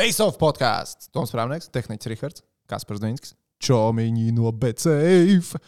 [0.00, 1.10] Face of podkāsts.
[1.12, 5.58] Toms Prāvnieks, Tehnicis Rihards, Kaspars Dīnskis, Čomiņi no BCF.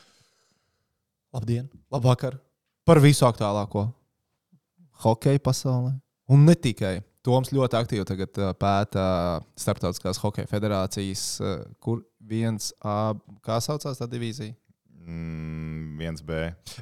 [1.37, 2.39] Labdien, labvakar!
[2.89, 3.83] Par visu aktuālāko
[5.05, 5.93] hokeja pasaulē.
[6.33, 6.95] Un ne tikai.
[7.21, 9.05] Toms ļoti aktīvi tagad uh, pēta
[9.61, 14.57] Startautiskās hokeja federācijas, uh, kur viens kā saucās tā divīzija?
[15.03, 16.39] Mm, 1B.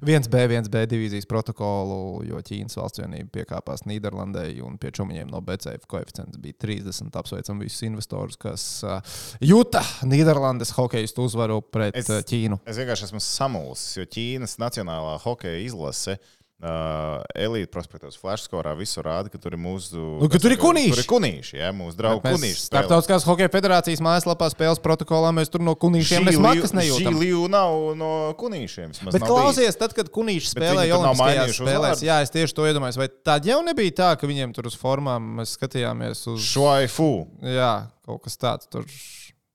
[0.07, 5.87] 1B, 1B divīzijas protokolu, jo Ķīnas valsts vienība piekāpās Nīderlandē un pie čumiņiem no BCF
[5.91, 7.11] koeficients bija 30.
[7.21, 9.01] Apsveicam visus investorus, kas uh,
[9.45, 12.61] jūta Nīderlandes hokejistu uzvaru pret Es- Ķīnu.
[12.69, 16.19] Es vienkārši esmu samulsis, jo Ķīnas Nacionālā hokeja izlase.
[16.61, 19.97] Uh, Elīte prospektos flashskorā visu rāda, ka tur ir mūsu.
[20.21, 20.91] Nu, ka tur ir kunīši.
[20.93, 22.67] Tur ir kunīši, jā, mūsu draugi kunīši.
[22.67, 27.17] Startautiskās hokeja federācijas mājaslapā spēles protokolā mēs tur no kunīšiem mēs makas Šī nejūtam.
[27.17, 28.11] līnija nav no
[28.43, 28.93] kunīšiem.
[29.09, 33.01] Bet klausies, tad, kad kunīši spēlēja Olimpiskajās spēlēs, jā, es tieši to iedomājos.
[33.01, 36.45] Vai tad jau nebija tā, ka viņiem tur uz formām mēs skatījāmies uz.
[36.45, 37.09] Šoifu.
[37.41, 37.73] Jā,
[38.05, 38.85] kaut kas tāds tur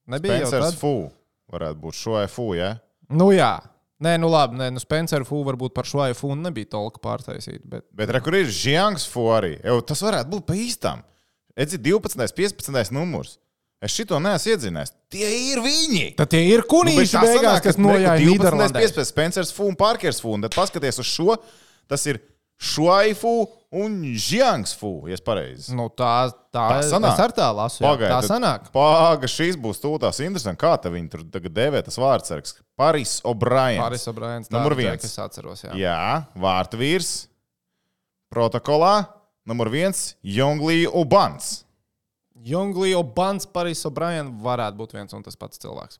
[0.10, 0.42] nebija.
[0.42, 0.82] jau Spencers tad?
[0.82, 0.96] Fu.
[1.54, 2.74] Varētu būt šoifu, jā.
[3.14, 3.54] Nu jā,
[4.04, 7.64] nē, nu labi, nē, nu Spencer Fu varbūt par šo iPhone nebija tolka pārtaisīt.
[7.64, 7.86] Bet...
[7.96, 9.56] Bet re, kur ir Žiangs Fu arī?
[9.64, 11.04] Jau, tas varētu būt pa īstām.
[11.56, 13.38] Edzi 12, 15 numurs.
[13.84, 14.94] Es šito neesmu iedzinājis.
[15.14, 16.06] Tie ir viņi!
[16.18, 18.82] Tad tie ir Nu, kunīši tā beigās, sanāk, kas nojāja 12, Nīderlandē.
[18.82, 20.34] 15, Spencers Fu un Parkers Fu.
[20.36, 21.36] Un tad paskaties uz šo.
[21.92, 22.22] Tas ir
[22.56, 23.32] Šuaifu
[23.76, 25.74] un Žiangs Fu, ja es pareizi.
[25.76, 27.18] Nu, tā, tā, Tā sanāk.
[27.18, 27.84] es ar tā lasu.
[27.84, 28.70] Pagaid, tā sanāk.
[28.72, 30.62] Pāga, šīs būs tūlītās interesanti.
[30.64, 32.56] Kā te viņi tur tagad dēvē tas vārdsargs?
[32.80, 33.82] Paris O'Brien.
[33.84, 34.50] Pāris O'Briens.
[34.56, 35.04] Numur tā, viens.
[35.04, 35.76] Es atceros, jā.
[35.76, 36.00] Jā,
[36.40, 37.12] vārtu vīrs.
[38.32, 39.10] Protokolā.
[39.46, 41.66] Numur viens- Jonglī Ubans.
[42.46, 45.98] Junglija Obans, Pāris O'Brien varētu būt viens un tas pats cilvēks.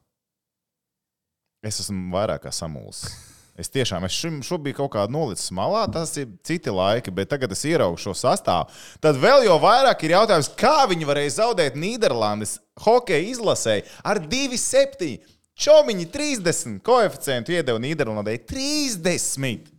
[1.66, 3.16] Es esmu vairāk kā samulsis.
[3.56, 7.30] Es tiešām, es šim, šo biju kaut kādā nolicis malā, tas ir citi laiki, bet
[7.32, 8.68] tagad es ieraugu šo sastāvu.
[9.04, 15.16] Tad vēl jau vairāk ir jautājums, kā viņi varēja zaudēt Nīderlandes hokeja izlasēji ar 2,7.
[15.56, 19.72] Čomiņi 30 koeficientu iedeva Nīderlandē 30.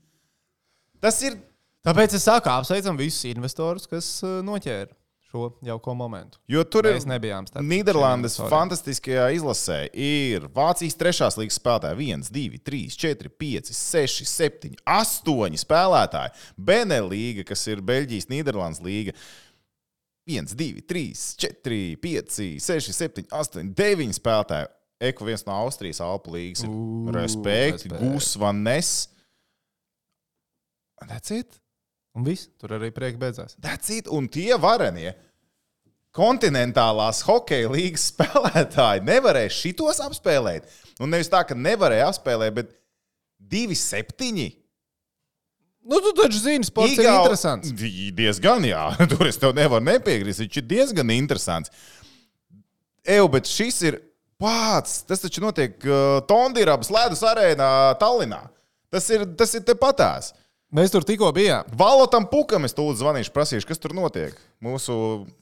[1.04, 1.36] Tas ir
[1.86, 4.90] Tāpēc es saku, apsveicam visus investorus, kas uh, noķēra
[5.36, 6.40] šo jauko momentu.
[6.48, 9.78] Jo tur Mēs ir nebijām starp Nīderlandes fantastiskajā izlasē.
[9.92, 12.10] Ir Vācijas trešās līnijas spēlētāji.
[12.16, 16.46] 1, 2, 3, 4, 5, 6, 7, 8 spēlētāji.
[16.70, 19.16] Benelīga, kas ir Beļģijas, Nīderlandes līga.
[20.26, 21.04] 1, 2, 3,
[21.44, 24.72] 4, 5, 6, 7, 8, 9 spēlētāji.
[25.06, 26.64] Eko viens no Austrijas Alpu līnijas.
[26.64, 28.00] Ū, Respekt, respekt.
[28.00, 29.10] Gus Van Ness.
[31.04, 31.60] That's it.
[32.16, 33.58] Un viss, tur arī prieks beidzās.
[33.60, 34.08] That's it.
[34.08, 35.12] Un tie varenie
[36.16, 40.68] kontinentālās hokeja līnijas spēlētāji nevarēja šitos apspēlēt.
[41.00, 42.72] Un nevis tā, ka nevarēja apspēlēt, bet
[43.52, 44.48] 2-7.
[45.86, 47.70] Nu, tu taču zini, sports ir interesants.
[48.16, 48.88] Diezgan, jā.
[49.12, 50.42] Tur es tev nevaru nepiekrist.
[50.42, 51.70] Viņš ir diezgan interesants.
[53.06, 54.00] Eju, bet šis ir
[54.42, 55.04] pats.
[55.06, 57.68] Tas taču notiek uh, Tondirabas ledus arēnā
[58.00, 58.42] Tallinā.
[58.90, 60.32] Tas ir, tas ir tepatās.
[60.76, 61.64] Mēs tur tikko bijām.
[61.78, 64.36] Valotam Pukam es tūlīt zvanīšu, prasīšu, kas tur notiek.
[64.64, 64.96] Mūsu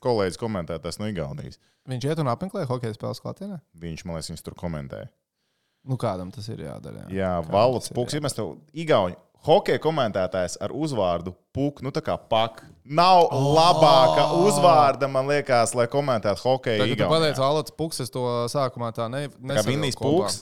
[0.05, 1.59] kolēģis komentētājs no Igaunijas.
[1.91, 3.59] Viņš iet un apmeklē hokeja spēles klātienē.
[3.83, 5.05] Viņš, man liekas, viņus tur komentē.
[5.85, 7.09] Nu, kādam tas ir jādara?
[7.11, 12.01] Jā, Jā, Valots Puks, ja mēs tev Igauņu hokeja komentētājs ar uzvārdu Puk, nu tā
[12.05, 12.63] kā Pak.
[12.85, 17.11] Nav labāka uzvārda, man liekas, lai komentētu hokeju Tagad Igaunijā.
[17.13, 20.25] pateici, Alats Puks, es to sākumā tā ne, Kā nesavilku Vinnijs kopā.
[20.31, 20.41] Puks,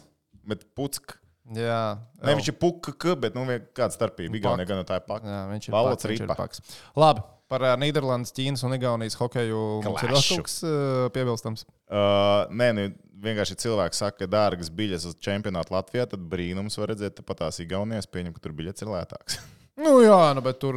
[0.53, 1.19] bet Puck.
[1.57, 1.83] Jā,
[2.23, 2.89] Ne, viņš ir Puk,
[3.21, 4.37] bet nu kāda starpība?
[4.39, 5.25] Igaunijā gan tā ir Pak.
[5.27, 6.37] Jā, viņš ir Valots paks, viņš ir Ripa.
[6.39, 6.61] paks.
[6.97, 10.37] Labi, par ā, Nīderlandes, Ķīnas un Igaunijas hokeju mums ir vēl Klašu.
[10.39, 10.75] kaut kas ā,
[11.17, 11.67] piebilstams.
[11.93, 12.87] Uh, nē, nu,
[13.23, 17.61] vienkārši cilvēks saka, ka dārgas biļetes uz čempionātu Latvijā, tad brīnums var redzēt pat tās
[17.63, 18.09] Igaunijas.
[18.11, 19.43] Pieņem, ka tur biļets ir lētāks.
[19.83, 20.77] Nu jā, nu, bet tur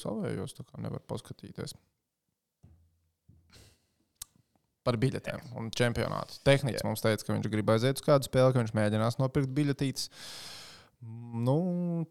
[0.00, 1.76] savējos nevar paskatīties.
[4.84, 6.36] Par biļetēm un čempionātu.
[6.44, 6.86] Tehnicis Jā.
[6.88, 10.10] mums teica, ka viņš grib aiziet uz kādu spēli, ka viņš mēģinās nopirkt biļetītes.
[11.44, 11.58] Nu,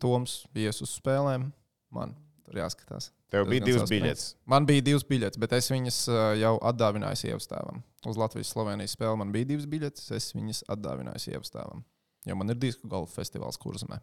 [0.01, 1.51] Toms ies uz spēlēm.
[1.93, 2.15] Man
[2.47, 3.11] tur jāskatās.
[3.33, 4.25] Tev bija divas biļetes.
[4.49, 7.81] Man bija divas biļetes, bet es viņas ā, jau atdāvināju sievastāvam.
[8.09, 11.81] Uz Latvijas-Slovenijas spēli man bija divas biļetes, es viņas atdāvināju sievastāvam.
[12.27, 13.97] Jo man ir disku golfa festivāls kurzemē.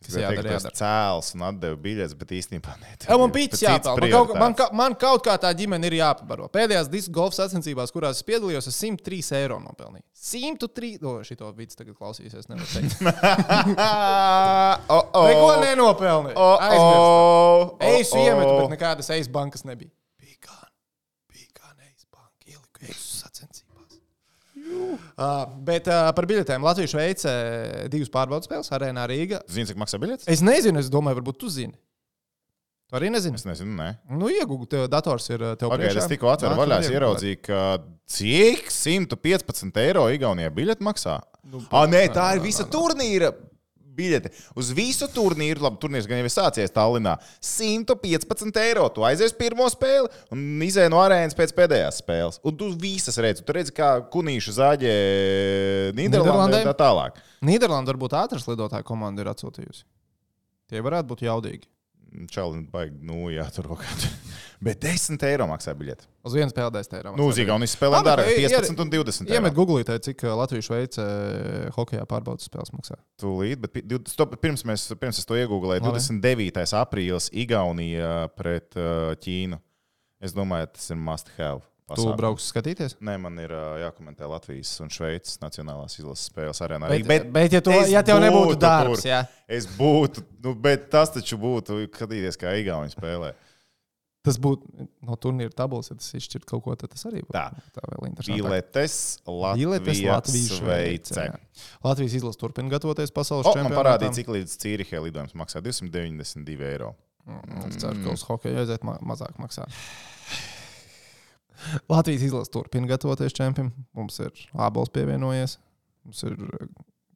[0.00, 2.94] Tas Gribēju jādara, tas cēls un atdeva biļetes, bet īstenībā ne.
[3.04, 4.00] Jā, man pīcis jāpelnā.
[4.00, 6.46] Man, kaut- man, man kaut kā tā ģimene ir jāpabaro.
[6.54, 10.06] Pēdējās disku golfa sacensībās, kurās es piedalījos, es 103 eiro nopelnīju.
[10.16, 10.90] 103.
[11.04, 12.48] O, šito vidu tagad klausīsies.
[12.48, 12.96] Nevar teikt.
[14.88, 15.28] oh, oh.
[15.28, 16.36] Neko nenopelnīju.
[16.36, 18.58] Oh, oh, Ejas oh, iemetu, oh.
[18.64, 19.92] bet nekādas ejas bankas nebija.
[20.20, 20.64] Bija gan,
[21.28, 22.48] bija gan ejas banka.
[22.48, 24.00] Ieliku ejas sacensībās.
[24.80, 27.32] Uh, bet uh, par biļetēm Latvijas veica
[27.92, 29.42] divas pārbaudas spēles arēnā Rīgā.
[29.52, 30.28] Zini, cik maksā biļetes?
[30.30, 31.76] Es nezinu, es domāju, varbūt tu zini.
[32.90, 33.38] Tu arī nezini.
[33.38, 33.90] Es nezinu, nē.
[34.18, 36.06] Nu, iegūti, tev dators ir uh, tev Pagaidiet, priekšā.
[36.06, 37.60] es tikko atveru vaļā, es ieraudzīju, ka
[38.10, 41.20] cik 115 eiro Igaunijā biļete maksā.
[41.46, 43.30] Nu, ah, nē, tā ir visa turnīra
[44.00, 44.32] biļete.
[44.58, 47.18] Uz visu turnīru, labi, turnīrs gan jau ir sācies Tallinā.
[47.44, 48.88] 115 eiro.
[48.94, 52.40] Tu aizies pirmo spēli un izēj no arēnas pēc pēdējās spēles.
[52.46, 53.44] Un tu visas redzi.
[53.46, 54.94] Tu redzi, kā kunīšu zāģē
[55.98, 56.64] Nīderlandē?
[56.64, 57.20] un tā tālāk.
[57.46, 59.84] Nīderlanda varbūt ātras lidotāja komanda ir atsūtījusi.
[60.70, 61.66] Tie varētu būt jaudīgi.
[62.30, 64.10] Čauli, baigi, nu, jā, tur kaut kā.
[64.66, 66.04] Bet 10 eiro maksā biļete.
[66.26, 67.12] Uz vienas spēlē eiro.
[67.16, 69.36] Nu, uz Igaunijas spēlēm Labi, dara ka ir- 15 un 20 eiro.
[69.38, 71.06] Iemet googlītē, cik uh, Latvijas Šveicē
[71.78, 72.98] hokeja pārbaudas spēles maksā.
[73.22, 73.78] Tūlīt, bet
[74.10, 76.02] stop, pirms, mēs, pirms es to iegūlēju, Labi.
[76.02, 76.66] 29.
[76.82, 79.60] aprīlis Igaunija pret uh, Ķīnu.
[80.20, 81.62] Es domāju, tas ir must have.
[81.90, 82.16] Tu pasākums.
[82.20, 82.94] brauks skatīties?
[83.02, 83.50] Nē, man ir
[83.82, 86.88] jākomentē Latvijas un Šveices nacionālās izlases spēles arēnā.
[86.92, 89.10] Bet, bet, bet ja, tu, ja tev nebūtu būtu darbs, tur.
[89.10, 89.20] jā,
[89.50, 93.32] Es būtu, nu, bet tas taču būtu, skatīties, kā Igauni spēlē.
[94.22, 97.32] tas būtu no turnīra tabulas, ja tas izšķirt kaut ko, tad tas arī būtu.
[97.32, 97.46] Tā.
[97.74, 98.36] tā vēl interesanti.
[98.42, 98.96] Biletes
[99.26, 101.24] Latvijas Latvijas Šveice.
[101.82, 103.80] Latvijas izlase turpina gatavoties pasaules O, man čempionātam.
[103.80, 106.92] parādīja, cik līdz Cīrihē lidojums maksā 292 eiro.
[107.24, 109.64] Mm, Es ceru, ka uz hokeja aiziet ma mazāk maksā.
[111.90, 113.74] Latvijas izlase turpina gatavoties čempionam.
[113.96, 115.58] Mums ir Ābols pievienojies.
[116.06, 116.36] Mums ir,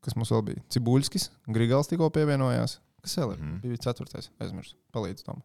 [0.05, 0.65] kas mums vēl bija?
[0.75, 2.79] Cibuļskis, Grigals tikko pievienojās.
[3.05, 3.43] Kas vēl ir?
[3.43, 3.59] Mm.
[3.65, 4.31] Bija ceturtais.
[4.41, 4.79] Aizmirsu.
[4.97, 5.43] Palīdz tam.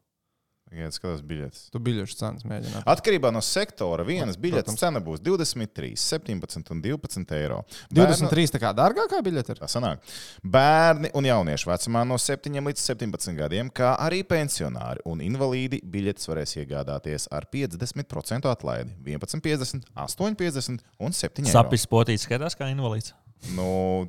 [0.69, 1.61] Tagad skatās biļetes.
[1.73, 2.83] Tu biļešu cenas mēģināji.
[2.91, 4.81] Atkarībā no sektora vienas biļetes Protams.
[4.83, 7.63] cena būs 23, 17 un 12 eiro.
[7.89, 8.51] 23.
[8.53, 9.61] tā kā dārgākā biļete ir.
[9.63, 10.03] Tā sanāk.
[10.45, 16.29] Bērni un jaunieši vecumā no 7 līdz 17 gadiem, kā arī pensionāri un invalīdi biļetes
[16.29, 18.93] varēs iegādāties ar 50% atlaidi.
[19.09, 21.55] 11,50, 8,50 un 7 eiro.
[21.55, 23.15] Sapnis potīts skatās kā invalīds.
[23.57, 24.05] Nu,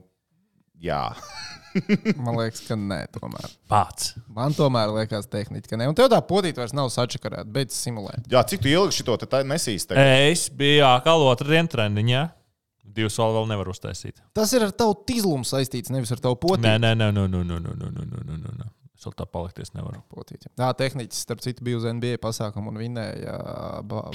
[0.82, 1.02] jā.
[2.24, 3.46] Man liekas, ka nē, tomēr.
[3.70, 4.14] Pats.
[4.34, 5.86] Man tomēr liekas, tehniski, ka nē.
[5.90, 8.26] Un tev tā potīt vairs nav sačakarēta, beidz simulēt.
[8.32, 9.86] jā, cik tu ilgi šito te tā nesīs?
[9.86, 10.10] tagad?
[10.32, 12.24] Es biju atkal otrdienu treniņā.
[12.90, 14.16] Divas vēl, vēl nevaru uztaisīt.
[14.34, 16.64] Tas ir ar tavu tīzlumu saistīts, nevis ar tavu potīti.
[16.66, 18.66] Nē, nē, nē, nē, nē, nē, nē, nē, nē, nē, nē, nē.
[18.98, 20.02] Es vēl tā palikties nevaru.
[20.10, 20.50] Potīti.
[20.58, 23.36] Jā, tehnicis, starp citu, bija uz NBA pasākumu un vinēja
[23.86, 24.08] ba-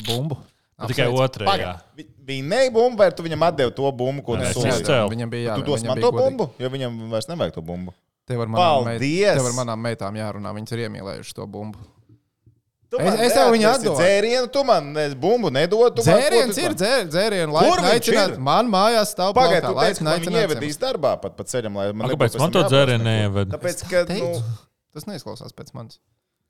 [0.77, 0.93] bumbu.
[0.93, 1.45] Tikai.
[1.45, 4.81] Pagaid, vi- Viņa nebumba, vai tu viņam atdevi to bumbu, ko tu es solīji?
[4.81, 5.09] nezinu.
[5.13, 7.93] Viņam bija Tu jābūt dos man to bumbu, jo viņam vairs nevajag to bumbu.
[8.25, 8.99] Tev ar manām, meit,
[9.37, 10.49] tev ar manām meitām jārunā.
[10.57, 11.77] Viņas ir iemīlējušas to bumbu.
[12.89, 13.95] Tu Es- man es tev viņu atdodu.
[13.99, 15.95] Dzērienu, tu man ne, bumbu nedod.
[15.95, 18.37] tu man- Dzēriens tu ir man- dzēr, dzēriens, Kur viņš aicināt.
[18.39, 20.49] Man mājās stāv Pagaid, plaukā, tu laika teici, ka viņi aicināt.
[20.49, 23.47] ievedīs darbā pat pa ceļam, lai man nebūtu kāpēc pēc man to dzērienu neieved?
[23.53, 24.43] Tāpēc, ka, nu.
[24.93, 25.99] Tas neizklausās pēc manis.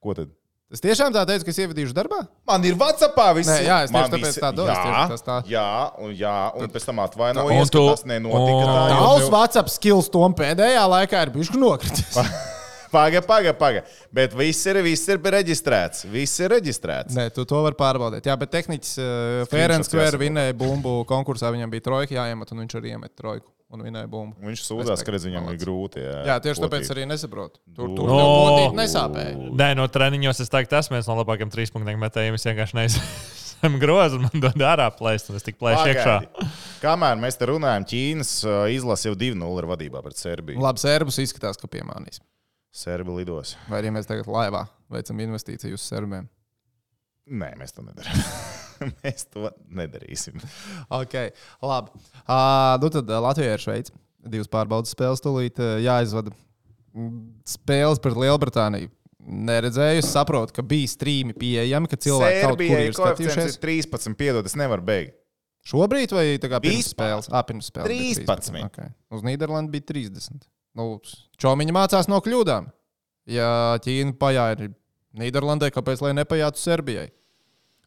[0.01, 0.29] ko tad?
[0.73, 2.23] Es tiešām tā teicu, ka es ievedīšu darbā.
[2.49, 3.49] Man ir Vācijā viss.
[3.51, 5.67] Nē, jā, es Man tieši tāpēc visi- tā domāju, Jā, jā,
[6.01, 8.65] un, jā, un pēc tam Un atvainojies, tu- ka tas nenotika.
[8.65, 12.17] un- Tavs WhatsApp skills tom pēdējā laikā ir bijuši nokritis.
[12.91, 13.81] Paga, paga, paga.
[14.13, 16.05] Bet viss ir, viss ir reģistrēts.
[16.09, 17.13] Viss ir reģistrēts.
[17.13, 18.23] Nē, tu to vari pārbaudīt.
[18.23, 21.51] Jā, bet tehniķis uh, Fērens Kvērs vinēja bumbu konkursā.
[21.51, 24.37] Viņam bija trojka jāiemet, un viņš arī iemet trojku un vinēja bumbu.
[24.45, 26.01] Viņš sūdzās, ka viņam ir grūti.
[26.03, 26.67] Jā, Jā, tieši potīt.
[26.85, 27.59] tāpēc arī nesaprotu.
[27.75, 28.19] Tur tur No.
[28.19, 29.49] potīt nesāpēja.
[29.57, 32.37] Nē, no treniņos es teiktu, tas viens no labākajiem trīspunktiem metējiem.
[32.37, 36.15] Es vienkārši neesmu grozs un man dod ārā plēst, un es tik plēšu iekšā.
[36.83, 38.31] Kamēr mēs te runājam, Ķīnas
[38.75, 40.61] izlase jau 2-0 ir vadībā pret Serbiju.
[40.61, 42.21] Labi, sērbus izskatās, ka piemānīs.
[42.75, 43.55] Serbi lidos.
[43.71, 46.27] Vai arī mēs tagad laivā veicam investīciju uz serbiem?
[47.25, 48.19] Nē, mēs to nedarām.
[49.03, 50.41] mēs to nedarīsim.
[50.93, 51.15] Ok,
[51.65, 52.03] labi.
[52.25, 53.95] Uh, nu tad Latvijā ir Šveice.
[54.25, 56.33] Divas pārbaudas spēles tūlīt uh, jāizvada.
[56.95, 57.19] Mm,
[57.49, 58.89] Spēles pret Lielbritāniju.
[59.25, 63.55] Neredzēju, saprotu, ka bija strīmi pieejami, ka cilvēki kaut kur Serbijai ir skatījušies.
[63.55, 65.15] ir 13, piedod, es nevaru beigt.
[65.65, 66.93] Šobrīd vai tā kā pirms Vispār.
[66.93, 67.29] spēles?
[67.33, 67.89] Ah, pirms spēles.
[67.89, 68.59] bija 13.
[68.67, 68.91] Okay.
[69.09, 70.45] Uz Nīderlandes bija 30.
[70.77, 70.99] Nu,
[71.41, 72.69] Čomiņa mācās no kļūdām.
[73.33, 73.49] Ja
[73.81, 74.69] Ķīna pajāja
[75.17, 77.07] Nīderlandē, kāpēc lai nepajātu Serbijai?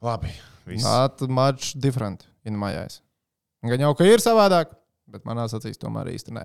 [0.03, 0.33] Labi.
[0.69, 0.85] Viss.
[0.87, 3.01] Not much different in my eyes.
[3.67, 4.71] Gan jau, ka ir savādāk,
[5.09, 6.43] bet manā acīs tomēr īsti nē.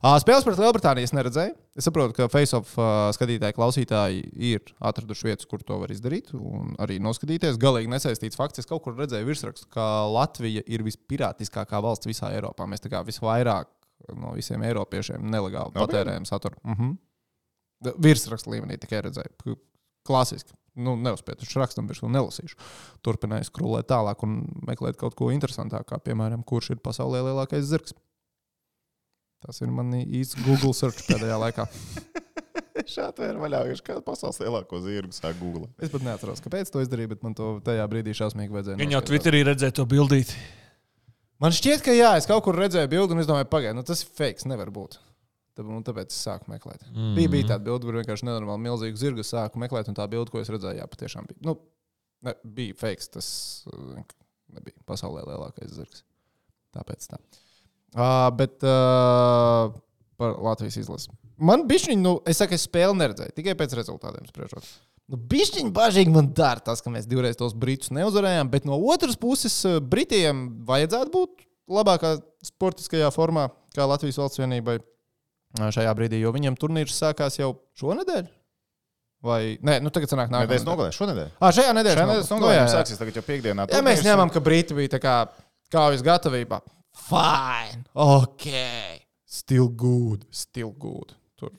[0.00, 1.52] Ā, Spēles pret Lielbritāniju es neredzēju.
[1.76, 4.22] Es saprotu, ka face-off ā, skatītāji, klausītāji
[4.54, 7.58] ir atraduši vietas, kur to var izdarīt un arī noskatīties.
[7.60, 8.64] Galīgi nesaistīts fakts.
[8.64, 12.66] Es kaut kur redzēju virsrakstu, ka Latvija ir vispirātiskākā valsts visā Eiropā.
[12.66, 13.68] Mēs tā kā visvairāk
[14.16, 15.86] no visiem eiropiešiem nelegāli Nopietni?
[15.86, 16.56] patērējam saturu.
[16.64, 16.96] Mhm.
[18.00, 19.56] Virsrakstu līmenī tikai redzēju.
[20.06, 20.56] Klasiski.
[20.76, 22.58] Nu, neuzspēju, taču rakstam virsmu nelasīšu
[23.06, 27.96] turpināju skrolēt tālāk un meklēt kaut ko interesantāku, piemēram, kurš ir pasaulē lielākais zirgs.
[29.44, 31.66] Tas ir mani īsts Google search pēdējā laikā.
[32.86, 35.72] Šādi ir vaļā, ka kāda pasaules lielāko zirgu sāk googlēt.
[35.82, 38.80] Es pat neatceros, kāpēc to izdarīju, bet man to tajā brīdī šausmīgi vajadzēja.
[38.82, 39.02] Viņa jau.
[39.10, 40.34] Twitterī redzēja to bildīt.
[41.42, 44.04] Man šķiet, ka jā, es kaut kur redzēju bildi un es domāju, pagaidi, nu tas
[44.04, 44.98] ir fake, nevar būt.
[45.56, 46.84] Tāpēc es sāku meklēt.
[46.92, 47.14] Mm.
[47.16, 50.42] Bija, bija tāda bilde, kur vienkārši nenormāli milzīgu zirgu sāku meklēt, un tā bilde, ko
[50.42, 51.40] es redzēju, jā, patiešām bija.
[51.46, 51.56] Nu,
[52.26, 53.28] ne, bija fakes, tas
[54.52, 56.04] nebija pasaulē lielākais zirgs.
[56.76, 57.20] Tāpēc tā.
[57.96, 59.72] Uh, bet uh,
[60.20, 61.14] par Latvijas izlasi.
[61.36, 64.68] Man bija šī, nu, es saku, es spēli neredzēju, tikai pēc rezultātiem spriežot.
[65.12, 69.18] Nu, Bišķiņi bažīgi man dara tas, ka mēs divreiz tos britus neuzvarējām, bet no otras
[69.20, 69.54] puses,
[69.86, 74.80] Britiem vajadzētu būt labākā sportiskajā formā, kā Latvijas valsts vienībai
[75.56, 78.28] šajā brīdī, jo viņiem turnīrs sākās jau šonadēļ.
[79.26, 81.30] Vai nē, nu tagad sanāk nākamā Nedēļas nogalē, šonadēļ.
[81.40, 83.66] Ah, šajā nedēļā Šajā nedēļas nogalē mums sāksies tagad jau piekdienā.
[83.72, 85.14] Ja mēs ņemam, ka Briti bija tā kā
[85.72, 86.60] kaujas gatavībā,
[87.08, 88.46] fine, ok,
[89.38, 91.16] still good, still good.
[91.40, 91.54] Tur.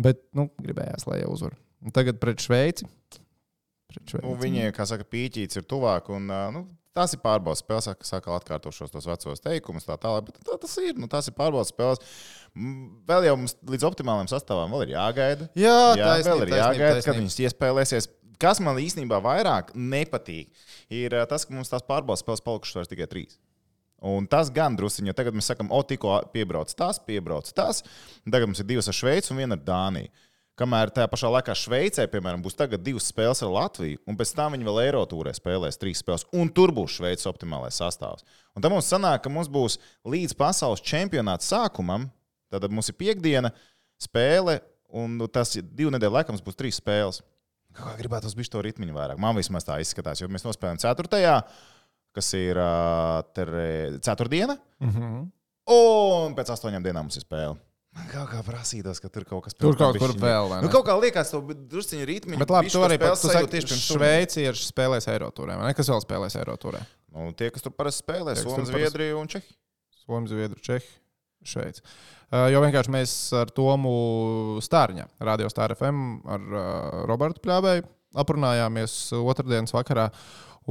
[0.00, 1.56] Bet, nu, gribējās, lai jau uzvar.
[1.82, 2.86] Un Tagad pret Šveici.
[3.90, 4.26] Pret Šveici.
[4.28, 6.12] Nu, viņi, kā saka, pīķīts ir tuvāk.
[6.14, 6.62] Un, nu,
[6.96, 10.28] tās ir pārbaudas spēles, kā saka, atkārtošos tos vecos teikumus, tā tālāk.
[10.30, 10.96] Bet tā tas ir.
[11.00, 12.02] Nu, tās ir pārbaudas spēles.
[13.08, 15.48] Vēl jau mums līdz optimālajam sastāvam vēl ir jāgaida.
[15.56, 17.20] Jā, Jā, taisnība, vēl ir taisnība, jāgaida, kad taisnība.
[17.22, 18.10] viņas iespēlēsies.
[18.42, 20.50] Kas man īstenībā vairāk nepatīk,
[20.90, 23.38] ir ā, tas, ka mums tās pārbaudas spēles palikušas vairs tikai trīs.
[24.02, 27.84] Un tas gan druskuļi, jo tagad mēs sakām, o, tikko piebrauc tas, piebrauc tas.
[28.26, 30.10] Tagad mums ir divas ar Šveici un viena ar Dāniju.
[30.60, 34.52] Kamēr tajā pašā laikā Šveicē, piemēram, būs tagad divas spēles ar Latviju, un pēc tam
[34.52, 38.26] viņi vēl Eirotūrē spēlēs trīs spēles, un tur būs Šveices optimālais sastāvs.
[38.52, 42.04] Un tad mums sanāk, ka mums būs līdz pasaules čempionāta sākumam,
[42.52, 43.54] tad mums ir piekdiena
[43.96, 44.58] spēle,
[44.92, 47.22] un nu, tas ir divu nedēļu laikā mums būs trīs spēles.
[47.72, 49.20] Kā gribētu uz bišķi to ritmiņu vairāk.
[49.24, 51.38] Man vismaz tā izskatās, jo mēs nospēlējam ceturtajā,
[52.12, 53.24] kas ir uh,
[54.04, 55.28] ceturtdiena, Mm -hmm.
[55.72, 57.56] un pēc astoņām dienām mums ir spēle.
[57.92, 60.86] Man kaut kā prasītos, ka tur kaut kas Tur tam kaut kur vēl, Nu, kaut
[60.86, 62.38] kā liekas, to drusciņu ritmu.
[62.40, 65.58] Bet labi, tu arī pats teici, ka Šveici ir spēlējis Eirotūrē.
[65.60, 65.76] vai ne?
[65.76, 66.80] Kas vēl spēlēs Eirotūrē?
[67.12, 69.56] Nu, tie, kas tur parasti spēlē, tur Somija, Zviedrija un Čehija.
[70.06, 70.94] Somija, Zviedrija, Čehija,
[71.52, 71.84] Šveice.
[72.32, 73.92] Uh, jo vienkārši mēs ar Tomu
[74.64, 76.62] Stārņa, Radio Star FM, ar uh,
[77.10, 77.84] Robertu Pļāvēju
[78.24, 80.08] aprunājāmies otrdienas vakarā.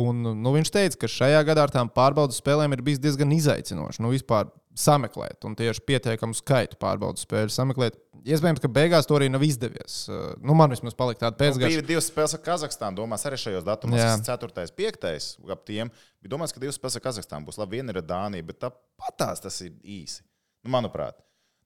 [0.02, 4.02] Un, nu, viņš teica, ka šajā gadā ar tām pārbaudas spēlēm ir bijis diezgan izaicinoši.
[4.02, 7.98] Nu, vispār sameklēt, un tieši pietiekamu skaitu pārbaudas spēļu sameklēt.
[8.22, 10.04] Iespējams, ka beigās to arī nav izdevies.
[10.08, 11.72] Uh, Nu, man vismaz palika tāda Pēc pēcgājuma.
[11.82, 13.00] bija divas spēles ar Kazahstānu.
[13.02, 14.14] Domās, arī šajos datumos, Jā.
[14.22, 14.68] tas 4.
[14.78, 15.50] 5.
[15.52, 15.92] ap tiem.
[16.22, 17.60] Bija domāts, ka divas spēles ar Kazahstānu būs.
[17.60, 20.22] Labi, viena ir ar Dāniju, bet tāpat tās tas ir īsi.
[20.64, 21.20] Nu, manuprāt.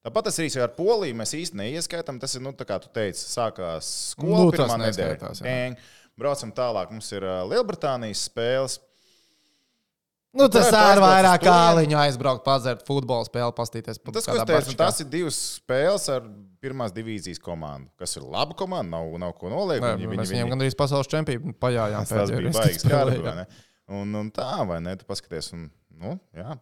[0.06, 2.20] Tāpat tas ir īsi, ar Poliju mēs īstenībā neieskaitām.
[2.22, 5.76] Tas ir, nu, tā kā tu teici, sākās skola Nu, nu, pirmā nedēļa.
[6.16, 6.92] Braucam tālāk.
[6.96, 8.78] Mums ir uh, Lielbritānijas spēles.
[10.36, 14.02] Nu, tas uz vairāk kā viņa aizbraukt, pazert futbola spēli, pastīties.
[14.04, 16.26] Nu, Tas, ko es teicu, nu, tas ir divas spēles ar
[16.64, 18.98] pirmās divīzijas komandu, kas ir laba komanda.
[18.98, 19.86] Nav, nav ko noliekt.
[19.86, 22.08] Nē, Viņi- viņi- viņiem gandrīz pasaules čempionu pajājām.
[22.10, 23.48] Tas bija baigs vai ne?
[23.96, 24.96] Un, un tā, vai ne?
[25.00, 25.70] Tu paskaties, un,
[26.02, 26.58] nu, jā.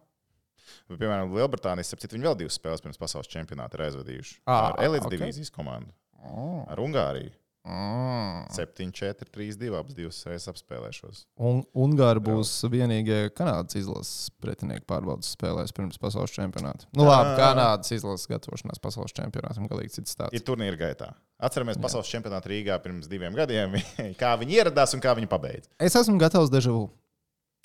[0.88, 4.36] Bet, Piemēram, Lielbritānijas, ap citu, viņi vēl divas spēles pirms pasaules čempionāta ir aizvadījuši.
[4.44, 5.14] Ā, ar elites ok.
[5.16, 5.90] divīzijas komandu.
[6.24, 7.32] Oh, Ar Ungāriju.
[7.64, 8.44] Oh.
[8.54, 11.24] 7, 4, 3, 2, abas divas reizes apspēlēšos.
[11.40, 16.88] Un Ungāri būs vienīgie Kanādas izlases pretinieki pārbaudas spēlēs pirms pasaules čempionāta.
[16.96, 17.38] Nu, labi, Ā.
[17.40, 20.36] Kanādas izlases gatavošanās pasaules čempionātam galīgi cits stāsts.
[20.36, 21.12] Ir turnīra gaitā.
[21.44, 23.78] Atceramies pasaules čempionātu Rīgā pirms diviem gadiem,
[24.20, 25.72] kā viņi ieradās un kā viņi pabeidza.
[25.82, 26.86] Es esmu gatavs dežavu.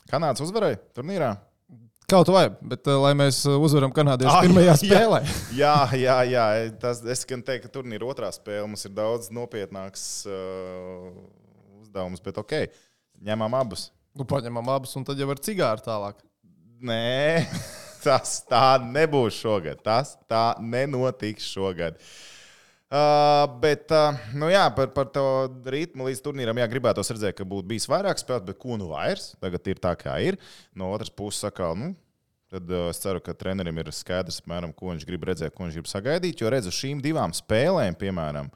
[0.10, 1.36] Kanādas uzvarēja turnīrā.
[2.10, 4.78] Kaut vai, bet uh, lai mēs uh, uzvaram kanādiešu Ah, pirmajā jā.
[4.82, 5.20] spēlē.
[5.62, 6.46] Jā, jā, jā.
[6.82, 11.12] Tas, es gan teiktu, ka turnīra otrā spēle mums ir daudz nopietnāks uh,
[11.84, 12.56] uzdevums, bet ok,
[13.30, 13.90] ņemam abus.
[14.18, 16.18] Nu, paņemam abus, un tad jau ar cigāru tālāk.
[16.82, 17.46] Nē,
[18.06, 19.84] tas tā nebūs šogad.
[19.86, 22.00] Tas tā nenotiks šogad.
[22.00, 22.39] Uh,
[23.62, 25.24] bet, uh, nu jā, par, par to
[25.70, 29.36] ritmu līdz turnīram, jā, gribētos redzēt, ka būtu bijis vairāk spēlēt, bet ko nu vairs?
[29.38, 30.40] Tagad ir tā, kā ir.
[30.74, 31.92] No otras puses, sakā, nu,
[32.50, 35.78] tad uh, es ceru, ka trenerim ir skaidrs, apmēram, ko viņš grib redzēt, ko viņš
[35.78, 36.42] grib sagaidīt.
[36.42, 38.50] Jo redzu šīm divām spēlēm, piemēram,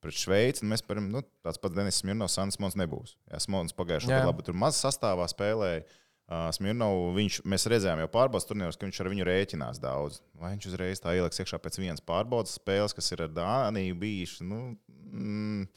[0.00, 3.18] pret Šveici, un mēs param, nu, tāds pats Denis Smirnovs, Sants Mons nebūs.
[3.28, 4.24] Jā, Smons pagājušajā Jā.
[4.24, 5.84] gadā labi tur maz sastāvā spēlēja.
[5.84, 10.18] Uh, Smirnovu, viņš, mēs redzējām jau pārbaudas turnīros, ka viņš ar viņu rēķinās daudz.
[10.34, 14.42] Vai viņš uzreiz tā ieliks iekšā pēc vienas pārbaudas spēles, kas ir ar Dāniju bijušas?
[14.42, 14.58] Nu,
[15.06, 15.68] mm,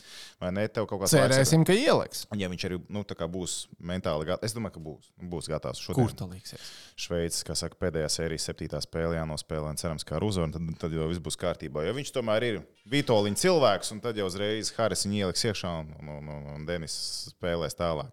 [0.41, 0.65] vai ne?
[0.73, 2.25] Tev kaut kāds ir- Cerēsim, ka ieliks.
[2.33, 6.09] Ja viņš arī nu, būs mentāli gatavs, es domāju, ka būs, būs gatavs šodien.
[6.09, 6.65] Kur tā liksies?
[6.97, 10.91] Šveicis, kā saka, pēdējā sērijas septītā spēlē jānospēlē, un cerams, ka ar uzvaru, tad, tad
[10.97, 11.85] jau viss būs kārtībā.
[11.85, 15.93] Jo viņš tomēr ir Vitoļņa cilvēks, un tad jau uzreiz Haris viņu ieliks iekšā, un,
[16.01, 16.97] un, un, un Denis
[17.37, 18.09] spēlēs tālāk.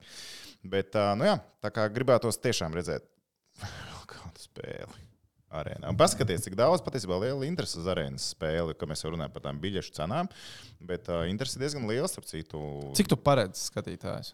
[0.65, 3.05] Bet, nu jā, tā kā gribētos tiešām redzēt
[4.13, 5.03] kādu spēli.
[5.57, 5.87] Arēnā.
[5.93, 9.45] Un paskatieties, cik daudz patiesībā liela interese uz arēnas spēli, ka mēs jau runājam par
[9.45, 10.27] tām biļešu cenām.
[10.83, 12.59] Bet uh, interese ir diezgan liela, starp citu.
[12.99, 14.33] Cik tu paredzi skatītājs?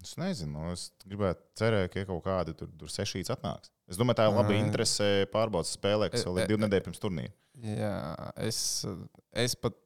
[0.00, 3.68] Es nezinu, es gribētu cerēt, ka kaut kādi tur, tur sešīs atnāks.
[3.90, 7.02] Es domāju, tā ir laba interese pārbaudas spēlē, kas vēl E- ir divu nedēļu pirms
[7.02, 7.34] turnīra.
[7.60, 7.92] Jā,
[8.48, 8.60] es,
[9.44, 9.76] es pat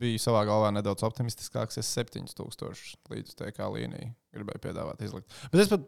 [0.00, 1.78] biju savā galvā nedaudz optimistiskāks.
[1.80, 5.30] Es 7000 līdz tā kā līnija gribēju piedāvāt izlikt.
[5.52, 5.84] Bet es pat,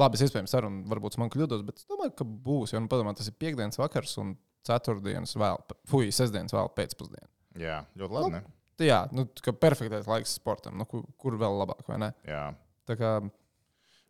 [0.00, 2.74] labi, es iespējams ar un varbūt man kļūdos, bet es domāju, ka būs.
[2.74, 4.34] Jo, nu, padomā, tas ir piekdienas vakars un
[4.66, 7.28] ceturtdienas vēl, fuj, sestdienas vēl pēcpusdienā.
[7.60, 8.32] Jā, ļoti labi.
[8.38, 8.42] Ne?
[8.80, 10.78] Tā Jā, nu, tā kā perfektais laiks sportam.
[10.80, 12.10] Nu, kur, kur vēl labāk, vai ne?
[12.24, 12.46] Jā.
[12.88, 13.10] Tā kā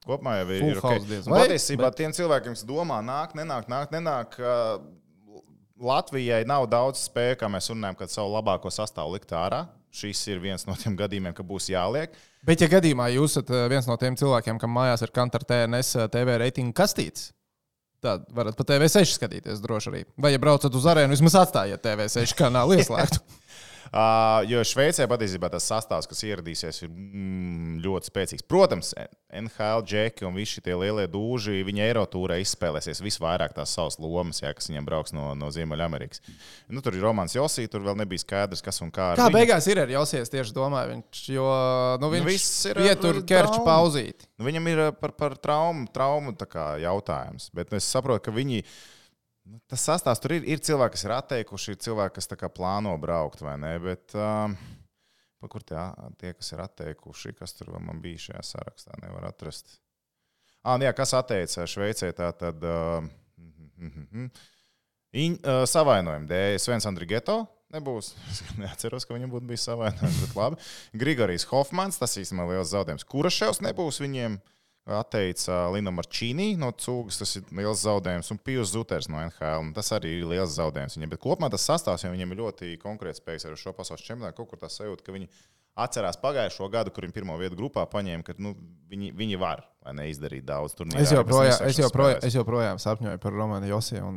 [0.06, 0.84] Kopumā jau ir ok.
[0.86, 4.38] house diez Un vai, Patiesībā bet- tiem cilvēkiem, kas domā, nāk, nenāk, nāk, nenāk.
[4.38, 4.54] ā,
[5.80, 9.64] Latvijai nav daudz spēku, kā mēs runājam, kad savu labāko sastāvu likt ārā.
[9.90, 12.12] Šis ir viens no tiem gadījumiem, ka būs jāliek.
[12.46, 15.96] Bet, ja gadījumā jūs esat eh, viens no tiem cilvēkiem, kam mājās ir kantra TNS
[15.96, 17.32] eh, TV reitingu kastītes,
[18.04, 20.04] tad varat pa TV6 skatīties droši arī.
[20.20, 23.39] Vai, ja braucat uz arēnu, vismaz atstājiet TV6 kanālu ieslēgtu.
[23.90, 28.44] Jo Šveicē patiesībā tas sastāvs, kas ieradīsies, ir mm, ļoti spēcīgs.
[28.46, 28.92] Protams,
[29.34, 34.52] NHL, Džeki un visi šie lielie dūži, viņi Eirotūrē izspēlēsies visvairāk tās savas lomas, jā,
[34.54, 36.22] kas viņiem brauks no, no Ziemeļamerikas.
[36.70, 39.10] Nu, tur ir Romans Josī, tur vēl nebija skaidrs, kas un kā.
[39.18, 39.38] Kā viņu.
[39.40, 41.48] beigās ir ar Josies tieši domāju, viņš, jo
[42.02, 43.66] nu, viņš viss ir ir ar- ietur ar kerču traumu.
[43.72, 44.30] pauzīti.
[44.38, 46.36] Nu, viņam ir par, par traumu, traumu
[46.86, 47.50] jautājums.
[47.54, 48.62] Bet nu, es saprotu, ka viņi.
[48.62, 48.99] nu,
[49.70, 53.56] Tas sastāvs tur ir, ir cilvēki, kas ir atteikuši, ir cilvēki, kas plāno braukt, vai
[53.58, 53.72] ne?
[53.82, 54.56] Bet, um,
[55.40, 55.80] pa kur tie,
[56.20, 59.80] tie, kas ir atteikuši, kas tur man bija šajā sarakstā, nevar atrast.
[60.62, 62.62] Ah, jā, kas atteica Šveicē, tā tad.
[62.62, 63.06] Uh,
[63.40, 64.32] mm, mm, mm,
[65.18, 67.40] In, uh, savainojumu dēļ Svens Andrigeto
[67.74, 68.12] nebūs.
[68.30, 70.68] Es neatceros, ka viņam būtu bijis savainojums, bet labi.
[71.02, 73.06] Grigorijs Hofmans, tas īstenībā liels zaudējums.
[73.10, 74.38] Kuraševs nebūs viņiem.
[74.98, 79.70] Atteica Lina Marčīnī no cūgas, tas ir liels zaudējums, un Pijus Zuters no NHL.
[79.76, 81.12] Tas arī ir liels zaudējums viņiem.
[81.14, 84.38] Bet kopumā tas sastāvs jau viņiem ir ļoti konkurētspējīgs ar šo pasaules čempionātu.
[84.40, 85.30] Kaut kur tā sajūta, ka viņi
[85.80, 88.54] atcerās pagājušo gadu, kur viņi pirmo vietu grupā paņēma, ka nu,
[88.90, 90.74] viņi, viņi var vai ne, izdarīt daudz.
[90.78, 94.10] Turnīrā, Es joprojām, es joprojām, es joprojām sapņoju par Romanu Josiju.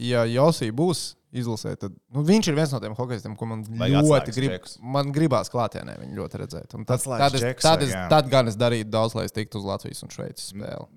[0.00, 4.06] Ja Josija būs izlasē, tad nu, viņš ir viens no tiem hokeistiem, ko man Vajag
[4.06, 4.78] ļoti grib, džekus.
[4.96, 6.74] man gribās klātienē viņu ļoti redzēt.
[6.78, 8.06] Un Tad, tad, es, džekus tad, es, jā.
[8.10, 10.88] tad gan es darītu daudz, lai es tiktu uz Latvijas un Šveices spēli.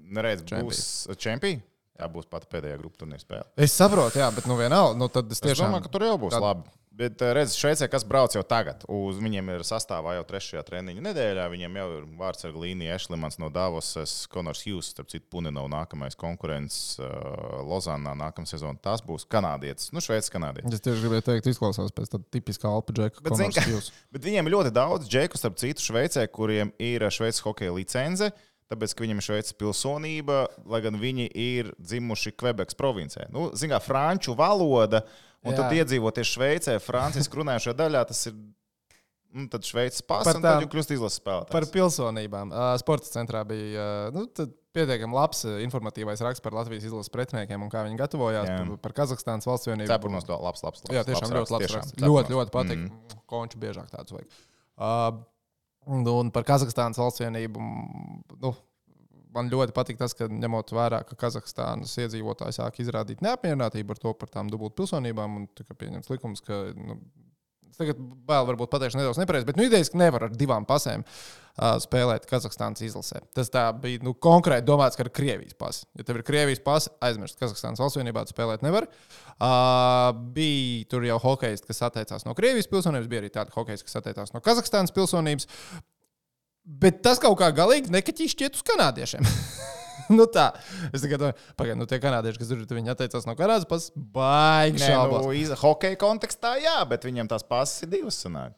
[0.50, 0.64] Čempī.
[0.66, 1.62] būs čempioni.
[1.94, 3.46] Tā būs pat pēdējā grupu turnīra spēle.
[3.62, 6.16] Es saprotu, jā, bet nu vienalga, nu tad es Es tiešām domāju, ka tur jau
[6.24, 6.42] būs tad...
[6.42, 6.72] labi.
[6.94, 11.48] Bet redziet, Šveicē, kas brauc jau tagad, uz viņiem ir sastāvā jau trešajā treniņa nedēļā.
[11.50, 16.14] Viņiem jau ir vārds ar līniju Ešlimans no Davosas, Konors Hughes, starp citu, Punenovs nākamais
[16.20, 17.10] konkurents uh,
[17.66, 18.78] Lozānā nākamā sezona.
[18.78, 20.78] Tas būs kanādietis, nu, šveicis kanādietis.
[20.78, 23.26] Es tieši gribēju teikt, izklausās pēc tāda tipiskā alpa džeka.
[23.26, 23.82] Bet, Konors ka-.
[24.14, 28.30] Bet viņiem ir ļoti daudz džeku, starp citu, Šveicē, kuriem ir Šveices hokeja licence.
[28.72, 33.28] Tāpēc, ka viņiem ir šveicis pilsonība, lai gan viņi ir dzimuši Kvebekas provincē.
[33.34, 35.04] Nu, Zinām, franču valoda,
[35.44, 35.60] un Jā.
[35.60, 38.38] Tad iedzīvoties Šveicē, franciski runājošajā daļā, tas ir.
[39.34, 41.72] Nu, tad Šveices Par pasa, un tad jau kļūst izlases Par spēlētājs.
[41.74, 42.52] pilsonībām.
[42.54, 44.28] Uh, Sporta centrā bija nu,
[44.78, 48.60] pietiekami labs informatīvais raksts par Latvijas izlases pretiniekiem un kā viņi gatavojās Jā.
[48.62, 49.90] par, par Kazahstānas valsts vienību.
[49.90, 50.86] Cepurnos labs, labs, labs.
[50.94, 51.74] Jā, tiešām ļoti labs.
[51.80, 51.98] raksts.
[52.06, 52.86] Ļoti, ļoti patīk.
[52.86, 53.20] Mm.
[53.34, 54.38] Konču biežāk tādus vajag.
[54.78, 55.24] Uh,
[55.86, 57.64] un, un par Kazahstānas valsts vienību.
[58.44, 58.54] Nu,
[59.34, 64.14] man ļoti patīk tas, ka ņemot vērā, ka Kazahstānas iedzīvotāji sāk izrādīt neapmierinātību ar to
[64.20, 66.66] par tām dubult pilsonībām un tika pieņemts likums, ka.
[66.78, 67.00] Nu,
[67.78, 71.76] Tagad vēl varbūt pateikšu nedaudz nepareizi, bet nu, idejas, ka nevar ar divām pasēm uh,
[71.84, 73.24] spēlēt Kazahstānas izlasē.
[73.36, 75.88] Tas tā bija nu, konkrēti domāts, ka ar Krievijas pasi.
[75.98, 78.90] Ja tev ir Krievijas pasi, aizmirst Kazahstānas valsts vienībā, spēlēt nevar.
[79.34, 84.02] Uh, bija tur jau hokejs, kas atteicās no Krievijas pilsonības, bija arī tādi hokejs, kas
[84.02, 85.50] atteicās no Kazahstānas pilsonības.
[86.64, 89.26] Bet tas kaut kā galīgi nekaķīs šķiet uz kanādiešiem.
[90.18, 90.48] nu tā,
[90.94, 93.88] es tikai domāju, pagaidi, nu tie kanādieši, kas tur ir, viņi atteicās no Kanādas, pas
[93.96, 95.26] baigi Nē, šaubos.
[95.28, 98.18] nu, iz- hokeja kontekstā, jā, bet viņam tās pasas ir divas.
[98.26, 98.54] Sanāk.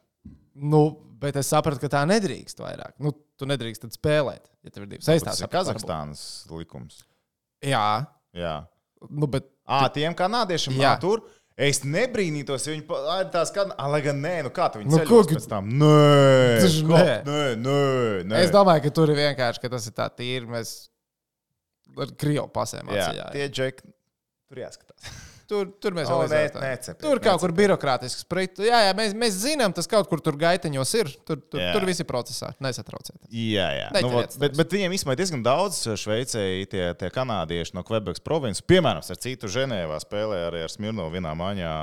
[0.55, 0.83] Nu,
[1.19, 2.93] bet es sapratu, ka tā nedrīkst vairāk.
[3.03, 5.41] Nu, tu nedrīkst spēlēt, ja tev ir divas Tas saistās.
[5.43, 6.21] ir Kazahstānas
[6.51, 7.01] likums.
[7.63, 8.55] Jā, Jā.
[9.09, 10.91] nu, bet À, tiem kanādiešiem Jā.
[10.93, 10.99] jā.
[11.01, 11.23] tur.
[11.57, 14.97] Es nebrīnītos, ja viņi ā, tās kā, lai gan nē, nu kā tu viņi Nu,
[14.99, 15.69] nu, ceļos pēc tam?
[15.79, 16.99] Nē, Tas nē.
[17.25, 17.77] nē, nē,
[18.27, 18.41] nē.
[18.43, 20.45] es domāju, ka tur ir vienkārši, ka tas ir tā tīri.
[20.51, 20.73] Mēs
[22.03, 23.29] ar Krievu pasēm Jā, atceļā.
[23.37, 23.93] tie džeki,
[24.49, 25.07] tur jāskatās.
[25.45, 26.63] Tur, tur mēs O, jau nē, redzam.
[26.65, 28.63] necepiet, Tur kaut kur birokrātisks sprits.
[28.65, 31.11] Jā, jā mēs, mēs zinām, tas kaut kur tur gaiteņos ir.
[31.21, 31.67] Tur, tur, Jā.
[31.75, 32.49] tur viss ir procesā.
[32.65, 33.29] Nesatraucieties.
[33.29, 33.91] Jā, jā.
[34.01, 38.65] Nu, vot, bet, bet viņiem īstenībā diezgan daudz Šveicē tie, tie kanādieši no Kvebekas provinces.
[38.65, 41.73] Piemēram, ar citu Ženēvā spēlē arī ar Smirnovu vienā maņā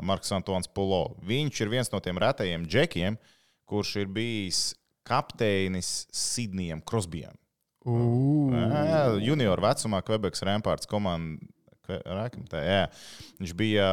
[0.00, 1.18] Marks Antons Pulo.
[1.28, 3.20] Viņš ir viens no tiem retajiem džekiem,
[3.68, 4.70] kurš ir bijis
[5.04, 7.36] kapteinis Sidnijam Krosbijam.
[7.86, 11.38] Jā, Junior vecumā Kvebekas Rempārts komanda.
[11.86, 13.86] Viņš bija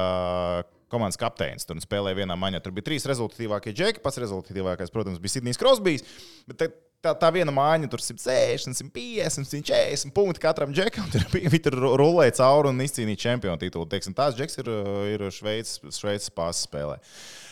[0.93, 1.67] komandas kapteinis.
[1.69, 2.61] Tur spēlēja vienā maņā.
[2.63, 4.01] Tur bija trīs rezultatīvākie džeki.
[4.03, 6.05] Pats rezultatīvākais, protams, bija Sidnijs Krosbijs.
[6.49, 6.65] Bet
[7.03, 11.09] tā, tā viena mājiņa, tur 160, 150, 140 punkti katram džekam.
[11.13, 13.89] Tur viņi tur rulēja cauri un izcīnīja čempionu titulu.
[13.91, 14.69] Teiksim, tās džeks ir,
[15.15, 16.99] ir Šveices, Šveices pārspēlē spēlē.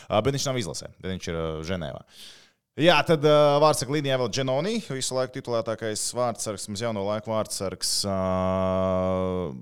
[0.08, 2.02] Uh, bet viņš nav izlasē, viņš ir uh, Ženēvā.
[2.80, 7.90] Jā, tad uh, vārdsargs līnijā vēl Dženoni, visu laiku titulētākais vārdsargs, mums jauno laiku vārdsargs
[8.08, 9.52] uh,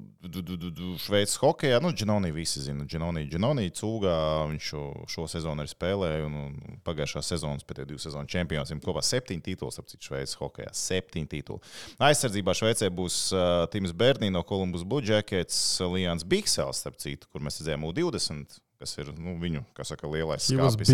[1.03, 1.81] Šveices hokeja.
[1.83, 4.15] Nu, Dženoni visi zina, Dženoni, Dženoni cūgā,
[4.53, 8.71] viņš šo, šo sezonu arī spēlēja un, un pagājušā sezonas pēc divu sezonu čempions.
[8.71, 11.77] Viņam kopā septiņi tituli, ap cik Šveices hokejā, septiņi tituli.
[12.13, 17.43] Aizsardzībā Šveicē būs uh, Tims Bernī no Columbus Blue Jackets, Lians Biksels, starp citu, kur
[17.43, 20.89] mēs redzējām U20 kas ir nu, viņu saka, lielais skāpis.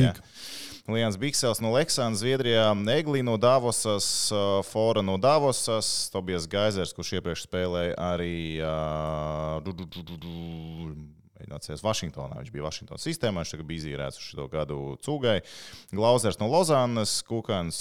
[0.90, 4.08] Liels Biksels no Leksānas, Zviedrijā, Eglī no Davosas,
[4.66, 8.58] Fora no Davosas, Tobijas Gaizers, kurš iepriekš spēlēja arī
[11.46, 12.40] Nācies Vašingtonā.
[12.40, 15.38] Viņš bija Vašingtonas sistēmā, viņš bija izīrēts uz šo gadu cūgai.
[15.94, 17.78] Glauzers no Lozānas, Kukans,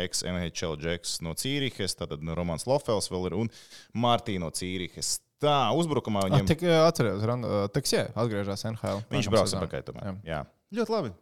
[0.00, 3.52] ex-NHL Džeks no Cīrihes, tad Romans Lofels vēl ir un
[3.92, 5.18] Mārtīna no Cīrihes.
[5.40, 6.46] Tā, uzbrukumā viņam.
[6.50, 7.24] Tik atceros,
[7.72, 9.02] Teksē atgriežas NHL.
[9.12, 9.90] Viņš brauc atpakaļ.
[9.96, 10.14] Jā.
[10.28, 10.40] Jā.
[10.76, 11.12] Ļoti labi.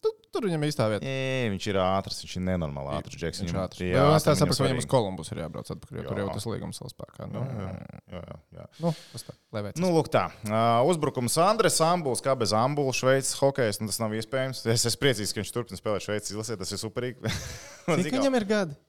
[0.00, 1.04] Tu, tur viņam īstā vieta.
[1.04, 3.18] Nē, viņš ir ātrs, viņš ir nenormāli ātrs.
[3.20, 3.82] Džeks, viņš ir ātrs.
[3.84, 6.46] Jā, es tā saprotu, ka viņam uz Kolumbus ir jābrauc atpakaļ, jo tur jau tas
[6.48, 7.26] līgums vēl spēkā.
[7.28, 7.66] Nu, jā,
[8.14, 8.64] jā, jā, jā.
[8.80, 9.34] Nu, tā.
[9.76, 10.22] Nu, lūk tā.
[10.48, 14.64] Uh, uzbrukums Andres Ambuls, kā bez Ambula, Šveices hokejs, nu tas nav iespējams.
[14.72, 17.34] Es esmu priecīgs, ka viņš turpina spēlēt Šveices izlasē, tas ir superīgi.
[18.06, 18.80] Cik viņam ir gadi?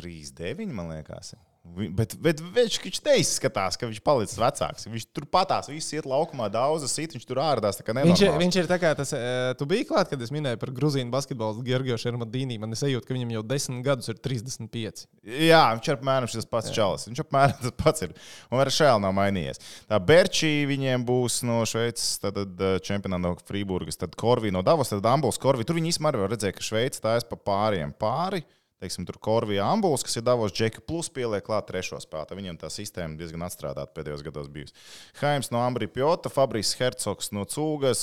[0.00, 1.36] 3-9, man liekas.
[1.76, 4.86] Bet, bet viņš, viņš neizskatās, ka viņš palicis vecāks.
[4.90, 7.78] Viņš tur patās, viss iet laukumā, daudz sit, viņš tur ārdās.
[7.84, 9.12] Viņš, ir, viņš ir tā kā tas,
[9.58, 12.58] tu biji klāt, kad es minēju par grūzīnu basketbolu, Georgiju Šermadīnī.
[12.62, 15.06] Man ir sajūta, ka viņam jau desmit gadus ir 35.
[15.48, 17.06] Jā, viņš ir apmēram tas pats čalis.
[17.10, 18.14] Viņš apmēram tas pats ir.
[18.50, 19.62] Un arī šēl nav mainījies.
[19.90, 22.42] Tā Berčī viņiem būs no Šveices, tad
[22.86, 25.68] čempionā no Frīburgas, tad Korvī no Davos, tad Ambuls Korvī.
[25.68, 28.42] Tur viņi īstenībā redzēja, ka Šveice stājas pa pāriem pāri
[28.82, 32.36] teiksim, tur Korvija ambuls, kas ir Davos Džeki, plus pieliek klāt trešo spēku.
[32.38, 34.76] Viņam tā sistēma diezgan atstrādāta pēdējos gados bijusi.
[35.22, 38.02] Haims no Ambrija Pjota, Fabrijs Hercogs no Cūgas,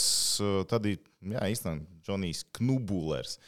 [0.72, 3.40] tad ir, jā, īstenībā, Džonijs Knubulers.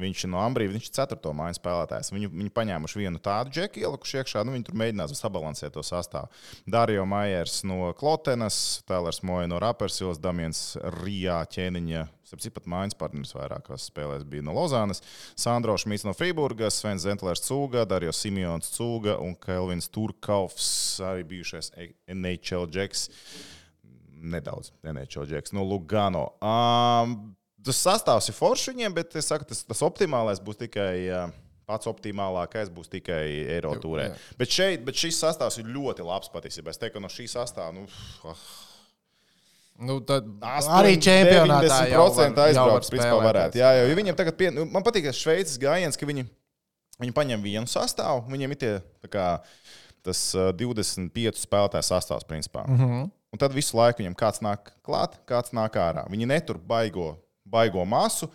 [0.00, 2.14] Viņš no Ambrija, viņš ir ceturto mājas spēlētājs.
[2.14, 6.32] Viņu, viņu paņēmuši vienu tādu džeku, ielikuši iekšā, nu viņi tur mēģinās sabalansēt to sastāvu.
[6.64, 8.56] Dario Maiers no Klotenas,
[8.88, 10.70] Tēlers Moja no Rapersils, Damiens
[11.02, 15.02] Rijā ķēniņa pat mājas partneris vairākās spēlēs bija no Lozānas,
[15.36, 21.72] Sandro Šmits no Friburgas, Svens Zentlers Cūga, Dario Simjons Cūga un Kelvins Turkaufs, arī bijušais
[22.08, 23.10] NHL Džeks.
[24.22, 26.30] Nedaudz NHL Džeks no Lugano.
[26.40, 27.34] Um,
[27.66, 30.96] tas sastāvs ir foršs viņiem, bet es saku, tas, tas optimālais būs tikai.
[31.08, 31.38] Uh,
[31.72, 33.22] pats optimālākais būs tikai
[33.54, 34.08] Eirotūrē.
[34.36, 36.74] Bet, šeit, bet šis sastāvs ir ļoti labs patiesībā.
[36.74, 37.70] Es teiktu, ka no šī sastāvā.
[37.72, 37.86] Nu,
[38.28, 38.42] oh,
[39.82, 42.90] Nu, tad 8, arī čempionātā jau aizbraukt.
[42.92, 43.58] Principā varētu.
[43.58, 46.26] Jā, jo viņiem tagad, pie, nu, man patīk tas šveicis gājiens, ka viņi,
[47.02, 48.72] viņi paņem vienu sastāvu, viņiem ir tie,
[49.10, 49.26] kā,
[50.06, 50.20] tas
[50.60, 52.66] 25 spēlētāju sastāvs, principā.
[52.68, 53.10] Mm -hmm.
[53.32, 56.04] Un tad visu laiku viņam kāds nāk klāt, kāds nāk ārā.
[56.12, 57.16] Viņi netur baigo,
[57.52, 58.30] baigo masu.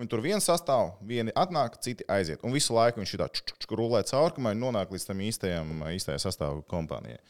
[0.00, 2.40] Un tur viens sastāv, vieni atnāk, citi aiziet.
[2.46, 7.20] Un visu laiku viņš tāds rulē cauri, kamēr nonāk līdz tam īstajam, īstajai sastāvu kompānijai.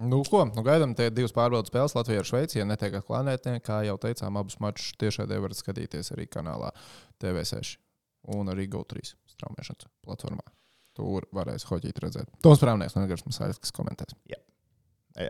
[0.00, 0.46] Nu, ko?
[0.48, 2.60] Nu, gaidām, tie divas pārbaudas spēles Latvijā ar Šveici.
[2.60, 6.70] Ja netiek klānētē, kā jau teicām, abus mačus tiešādē varat skatīties arī kanālā
[7.20, 7.74] TV6
[8.36, 9.02] un arī GO3
[9.34, 10.46] straumēšanas platformā.
[10.96, 12.32] Tur varēs hoģīt redzēt.
[12.44, 14.16] Tos prāvnieks no Negras Masāļas, kas komentēs.
[14.30, 14.40] Jā.
[15.20, 15.28] E,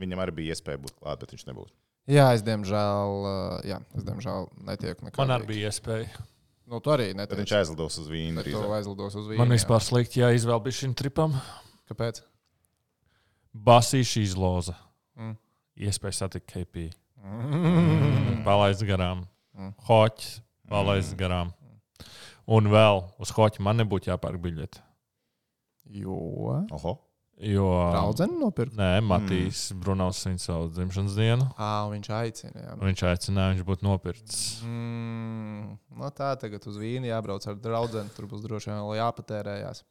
[0.00, 1.74] viņam arī bija iespēja būt klāt, bet viņš nebūs.
[2.12, 3.26] Jā, es diemžēl,
[3.68, 5.22] jā, es diemžēl netieku nekādā.
[5.22, 6.26] Man arī bija iespēja.
[6.68, 7.32] Nu, tu arī netiek.
[7.32, 8.44] Tad viņš aizlidos uz Vīnu.
[8.46, 9.40] Tu aizlidos uz Vīnu.
[9.40, 11.34] Man vispār slikti jāizvēl bija šim tripam.
[11.90, 12.22] Kāpēc?
[13.52, 14.76] Basīša izloza.
[15.18, 15.34] Mm.
[15.88, 16.86] Iespēja satikt KP.
[17.20, 18.40] Mm.
[18.46, 19.26] Palaist garām.
[19.56, 19.74] Mm.
[19.88, 20.38] Hoķis
[20.72, 21.20] palaist mm.
[21.20, 21.52] garām.
[22.52, 24.82] Un vēl uz hoķa man nebūtu jāpērk biļete.
[25.92, 26.16] Jo.
[26.72, 26.96] Oho.
[27.42, 27.66] Jo.
[27.90, 28.76] Draudzene nopirka.
[28.78, 29.80] Nē, Matīs mm.
[29.82, 31.48] Brunovs viņa savu dzimšanas dienu.
[31.58, 32.66] Ā, viņš aicina.
[32.68, 32.74] Jā.
[32.78, 34.42] Viņš aicināja, viņš būtu nopircis.
[34.68, 38.04] Mm, no nu tā tagad uz vīnu jābrauc ar draugu.
[38.14, 39.82] Tur būs droši vien jāpatērējās.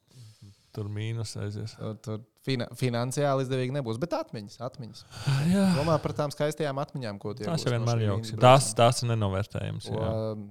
[0.72, 1.74] Tur mīnus aizies.
[1.76, 4.56] Tur, tur fina, finansiāli izdevīgi nebūs, bet atmiņas.
[4.64, 5.02] atmiņas.
[5.50, 5.66] Jā.
[5.76, 8.32] Domā par tām skaistajām atmiņām, ko tie tās jau vienmēr ir jauks.
[8.40, 9.90] Tās, tās ir nenovērtējams.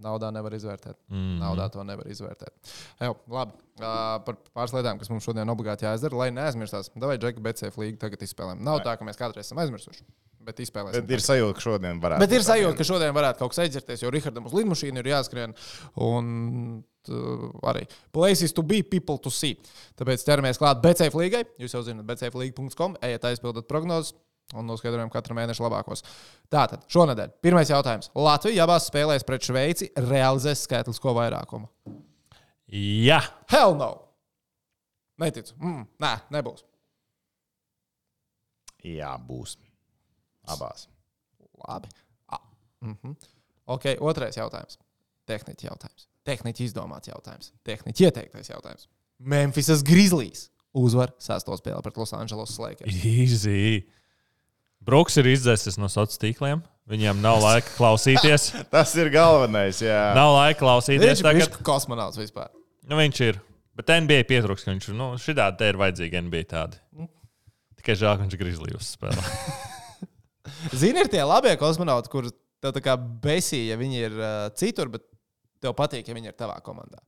[0.05, 0.99] Naudā nevar izvērtēt.
[1.09, 1.39] Mm.
[1.41, 2.73] Naudā to nevar izvērtēt.
[3.01, 3.57] Jā, labi.
[3.81, 6.91] Uh, par pāris lietām, kas mums šodien obligāti jāizdara, lai neaizmirstās.
[7.01, 8.61] Vai Džeka Betsēfa līga tagad izspēlējam?
[8.67, 10.05] Nav tā, ka mēs kādreiz esam aizmirsuši.
[10.45, 11.01] Bet izspēlēsim.
[11.01, 12.21] Bet ir sajūta, ka šodien varētu.
[12.21, 15.57] Bet ir sajūta, ka šodien varētu kaut kas aizdzerties, jo Rihardam uz lidmašīnu ir jāskrien.
[16.01, 16.31] Un
[17.09, 19.57] arī places to be, people to see.
[19.97, 21.45] Tāpēc ķeramies klāt BCF līgai.
[21.61, 24.13] Jūs jau zināt, BCFlīga.com, ejiet aizpildīt prognozes.
[24.51, 26.03] Un noskaidrojam katru mēnešu labākos.
[26.51, 28.09] Tātad, šonadēļ pirmais jautājums.
[28.19, 31.69] Latvija abās spēlēs pret Šveici realizēs skaitlisko vairākumu.
[32.71, 33.93] Jā, Hell no!
[35.21, 35.55] Neticu.
[35.61, 36.65] Mm, nē, nebūs.
[38.87, 39.55] Jā, būs.
[40.49, 40.87] Abās.
[41.67, 41.89] Labi.
[42.27, 42.39] A.
[42.81, 43.15] Mm -hmm.
[43.65, 44.79] Ok, otrais jautājums.
[45.25, 46.10] Tehniķa jautājums.
[46.27, 47.51] Tehniķa izdomāts jautājums.
[47.65, 48.87] Tehniķa ieteiktais jautājums.
[49.21, 53.01] Memphisas Grizzlies uzvar sesto spēli pret Los Angeles Lakers.
[53.05, 53.81] easy.
[54.81, 56.61] Brooks ir izdzēsis no sociāliem tīkliem.
[56.91, 58.49] Viņam nav laika klausīties.
[58.73, 59.79] Tas ir galvenais.
[59.85, 61.21] Jā, Nav laika klausīties.
[61.21, 61.45] Viņš Tagad.
[61.59, 62.49] ir kosmonauts vispār.
[62.89, 63.37] Nu, viņš ir.
[63.77, 64.89] Bet NBA pietrūks, ka viņš.
[64.97, 66.81] Nu, Šitā te ir vajadzīga NBA tāda.
[67.79, 69.21] Tikai žēl, ka viņš ir Grizzlies spēlē.
[70.81, 74.89] Zini, ir tie labie kosmonauti, kurus tev tā kā besī, ja viņi ir uh, citur,
[74.93, 75.05] bet
[75.61, 77.01] tev patīk, ja viņi ir tavā komandā.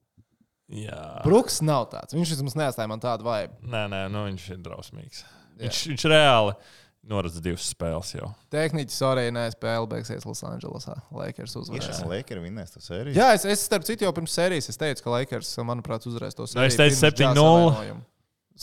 [0.73, 1.01] Jā.
[1.25, 2.15] Brooks nav tāds.
[2.15, 3.57] Viņš vismaz neatstāja man tādu vaibu.
[3.67, 5.25] Nē, nē, nu, viņš ir drausmīgs.
[5.25, 5.67] Jā.
[5.67, 6.55] Viņš, viņš reāli
[7.03, 8.29] noredz divas spēles jau.
[8.53, 10.95] Tehniķis arī nespēja beigsies Losandželosā.
[11.11, 11.89] Lakers uzvarēs.
[11.91, 13.17] tas Lakers vinnēs to sēriju.
[13.17, 16.47] Jā, es, es starp citu jau pirms sērijas es teicu, ka Lakers, manuprāt, uzvarēs to
[16.47, 16.71] sēriju.
[16.71, 17.27] es teicu pirms 7:0.
[17.27, 18.05] Jazz savainojumu.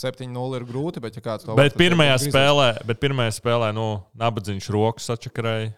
[0.01, 2.33] 7-0 ir grūti, bet ja kāds to Bet tad pirmajā Grizzlies.
[2.33, 5.73] spēlē, bet pirmajā spēlē, nu, nabadzīgs rokas sačakarēja.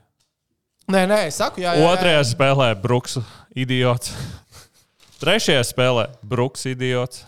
[0.92, 1.92] Nē, nē, es saku, jā, jā, jā.
[1.94, 3.16] Otrajā spēlē Brooks
[3.56, 4.12] idiots.
[5.22, 7.24] Trešajā spēlē Brooks idiots.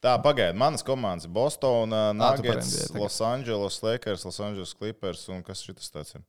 [0.00, 2.90] Tā, pagaidiet, manas komandas ir Bostonā, par Nuggets.
[2.96, 6.24] Los Angeles Lakers, Los Angeles Clippers un kas šis tāds ir?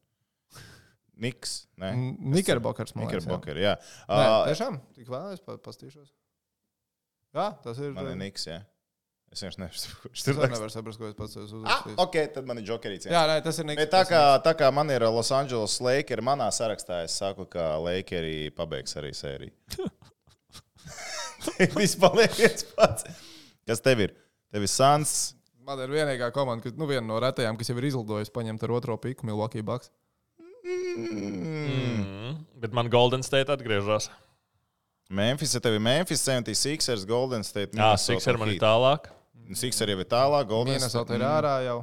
[1.22, 1.92] Niks, nē,
[2.34, 2.96] Nikarbokers.
[2.96, 3.76] Knickerbocker, jā.
[4.10, 6.10] Nē, tiešām, tik vēlēs pastīšos.
[7.36, 7.94] Jā, tas ir.
[7.96, 8.62] Man ir Niks, jā.
[9.32, 10.56] Es vienkārši nesaprotu, kurš Es tur arī raksta.
[10.58, 11.98] nevaru saprast, ko es pats esmu Ah, uzrakstījis.
[12.04, 13.06] ok, tad man ir jokerīts.
[13.08, 13.12] jā.
[13.16, 13.80] Jā, nē, tas ir Niks.
[13.80, 17.78] Bet tā kā, tā kā man ir Los Angeles Lakers, manā sarakstā es saku, ka
[17.80, 19.52] Lakers pabeigs arī sēriju.
[21.80, 23.08] Viss paliek viens pats.
[23.66, 24.12] Kas tev ir?
[24.52, 25.34] Tev ir Sans.
[25.64, 28.72] Man ir vienīgā komanda, kas, nu, viena no retajām, kas jau ir izlidojusi paņemt ar
[28.76, 29.90] otro piku Milwaukee Bucks.
[30.66, 32.36] Mm.
[32.62, 34.10] Bet man Golden State atgriežas.
[35.12, 37.76] Memphis, ja tev ir Memphis, 76ers, Golden State.
[37.78, 39.10] Jā, Sixer man ir tālāk.
[39.58, 41.80] Sixer jau ir tālāk, Golden Minnesota ir ārā jau.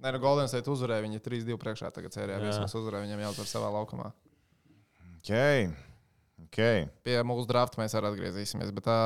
[0.00, 1.04] Nē, nu, Golden State uzvarēja.
[1.04, 2.38] Viņi ir 3-2 priekšā tagad sērijā.
[2.40, 2.52] Jā.
[2.54, 4.12] Vismaz uzvarēja viņam jāuzvar savā laukumā.
[5.18, 5.68] Okay.
[6.46, 6.86] Okay.
[7.04, 9.00] Pie mūsu drafta mēs arī atgriezīsimies, bet tā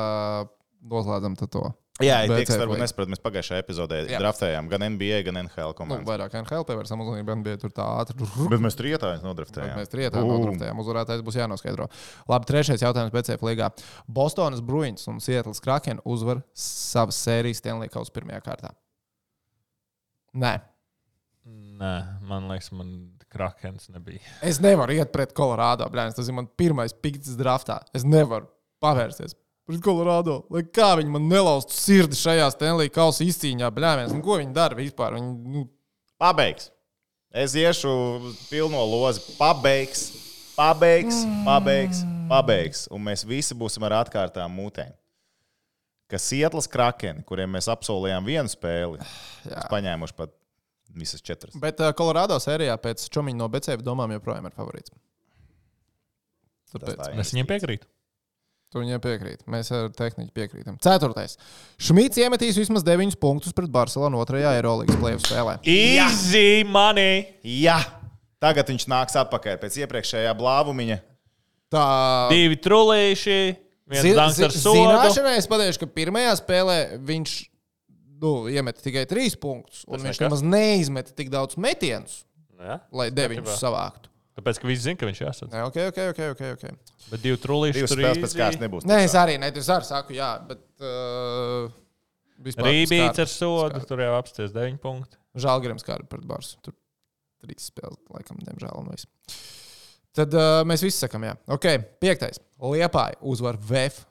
[0.87, 1.65] noslēdzam to.
[2.03, 2.81] Jā, tie, kas varbūt play.
[2.83, 4.17] nesaprot, mēs pagājušajā epizodē Jā.
[4.19, 6.07] draftējām gan NBA, gan NHL Nu, komandas.
[6.09, 8.17] vairāk NHL pievērsām uzmanību, gan bija tur tā ātri.
[8.51, 9.77] Bet mēs tur ietājām, Bet nodraftējām.
[9.79, 10.27] Mēs trietā Ū.
[10.27, 10.81] nodraftējām.
[10.83, 11.87] Uzvarētājs būs jānoskaidro.
[12.27, 13.69] Labi, trešais jautājums BCF līgā.
[14.11, 18.73] Bostonas Bruins un Sietlas Kraken uzvar savas sērijas Stanley Kausa pirmajā kārtā.
[20.35, 20.57] Nē.
[21.79, 21.93] Nē,
[22.27, 22.91] man liekas, man
[23.31, 24.19] Krakens nebija.
[24.43, 25.87] Es nevaru iet pret Kolorādo.
[25.91, 27.81] Bļāns, tas ir mans pirmais pikts draftā.
[27.95, 28.47] Es nevaru
[28.83, 29.35] pavērsties
[29.67, 30.41] pret Kolorādo.
[30.53, 34.13] Lai kā viņi man nelaustu sirdi šajā Stanley Kausa izcīņā, bļāns.
[34.15, 35.17] Nu, ko viņi dara vispār?
[35.17, 35.65] Viņi, nu,
[36.21, 36.69] Pabeigs.
[37.35, 37.91] Es iešu
[38.47, 39.19] pilno lozi.
[39.35, 40.05] Pabeigs,
[40.55, 42.85] pabeigs, pabeigs, pabeigs.
[42.95, 44.93] Un mēs visi būsim ar atkārtām mūtēm.
[46.07, 49.01] Ka Sietlas krakeni, kuriem mēs apsolījām vienu spēli,
[49.49, 49.65] jā.
[49.71, 50.31] paņēmuši pat
[50.95, 51.57] visas četras.
[51.59, 54.93] Bet uh, Kolorādo sērijā pēc čomiņa no BCF domām joprojām ir favorīts.
[56.71, 57.19] Tāpēc tā ir.
[57.19, 57.89] Es viņiem piekrītu.
[58.75, 59.43] Tu viņiem piekrīt.
[59.47, 60.75] Mēs ar tehniku piekrītam.
[60.83, 61.37] Ceturtais.
[61.79, 65.53] Šmits iemetīs vismaz 9 punktus pret Barcelonu otrajā Eirolandes plēsoņu spēlē.
[65.71, 67.23] Easy money!
[67.47, 67.79] Jā,
[68.43, 70.99] tagad viņš nāks atpakaļ pēc iepriekšējā blāvumiņa.
[71.71, 71.85] Tā
[72.33, 73.39] Divi trulīši.
[74.01, 77.33] Zināšanai es pateikšu, ka pirmajā spēlē viņš
[78.21, 80.23] nu, iemeta tikai 3 punktus, un Tas viņš nekas.
[80.25, 82.23] nemaz neizmeta tik daudz metienus,
[82.57, 82.79] Ja?
[82.95, 83.55] lai 9 Kārtībā.
[83.59, 84.09] savāktu.
[84.35, 85.55] Tāpēc, ka visi zina, ka viņš jāsadz.
[85.55, 86.21] Jā, ok, ok, ok.
[86.33, 87.03] okay, okay.
[87.07, 88.87] Bet divi trulīši Divas tur spēles pēc kārtas nebūs.
[88.89, 90.63] Nē, es arī ne, es arī saku, jā, bet.
[90.83, 91.69] Uh,
[92.43, 95.15] vispār Rībīts ar sodu, tur jau apsties 9 punkti.
[95.39, 96.59] Žēlgājams, kā pret Barsu.
[96.65, 96.75] Tur
[97.45, 98.75] trīs spēles, laikam, diemžēl.
[98.81, 99.07] Un viss.
[100.15, 101.35] Tad uh, mēs visi sakām, jā.
[101.51, 101.69] Ok,
[102.03, 102.39] piektais.
[102.59, 104.03] Liepāja uzvar VF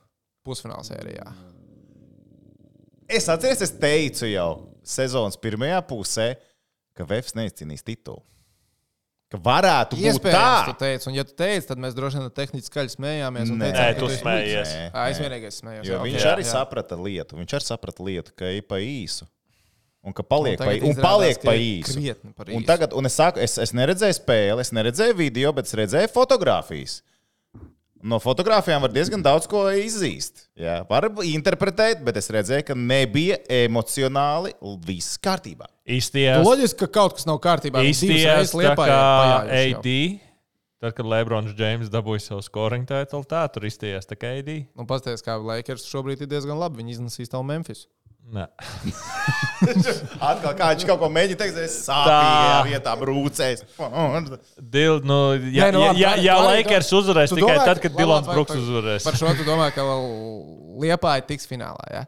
[0.44, 1.28] pusfināla sērijā.
[3.08, 4.50] Es atceros, es teicu jau
[4.84, 6.34] sezonas pirmajā pusē,
[6.96, 8.22] ka Vēfs neizcīnīs titulu.
[9.32, 10.78] Ka varētu būt Iespējams, tu tā.
[10.84, 13.50] teici, un ja tu teici, tad mēs droši vien tehniski skaļi smējāmies.
[13.50, 13.70] un Nē.
[13.72, 14.74] teicām, tu smējies.
[14.76, 15.86] Nē, Es vienīgais smējos.
[15.88, 16.50] Jo jā, viņš ok, arī jā.
[16.52, 17.36] saprata lietu.
[17.40, 19.26] Viņš arī saprata lietu, ka ir pa īsu.
[20.04, 21.94] Un ka paliek, Un pa, un paliek pa īsu.
[21.96, 22.66] krietni par Un, īsu.
[22.68, 26.98] tagad, un es saku, es, es neredzēju spēli, es neredzēju video, bet es redzēju fotogrāfijas.
[28.04, 30.42] No fotogrāfijām var diezgan daudz ko izzīst.
[30.60, 34.52] Jā, var interpretēt, bet es redzēju, ka nebija emocionāli
[34.84, 35.70] viss kārtībā.
[35.88, 37.80] Īsties, Loģiski, ka kaut kas nav kārtībā.
[37.88, 39.00] Īsties kā.
[39.48, 39.88] AD.
[40.84, 44.50] Tad, kad Lebrons Džeims dabūja savu scoring titulu, tā tur izties tā kā AD.
[44.76, 46.82] Nu, Pastāstiet, kā Lakers šobrīd ir diezgan labi.
[46.82, 47.86] Viņi iznesīs tavu Memphis.
[50.30, 53.64] Atkal kā viņš kaut ko mēģina teikt, es sāpīgajā vietā brūcēs.
[54.74, 55.18] Dil, nu,
[55.52, 57.98] ja, Nē, nu ja, labi, ja, ja Lakers uzvarēs tu tikai domā, tad, ka- kad
[58.00, 59.06] Dilons Brooks par- uzvarēs.
[59.08, 59.84] Par šo tu domā, ka
[60.84, 61.84] Liepā ir tiks finālā.
[61.92, 62.04] Ja?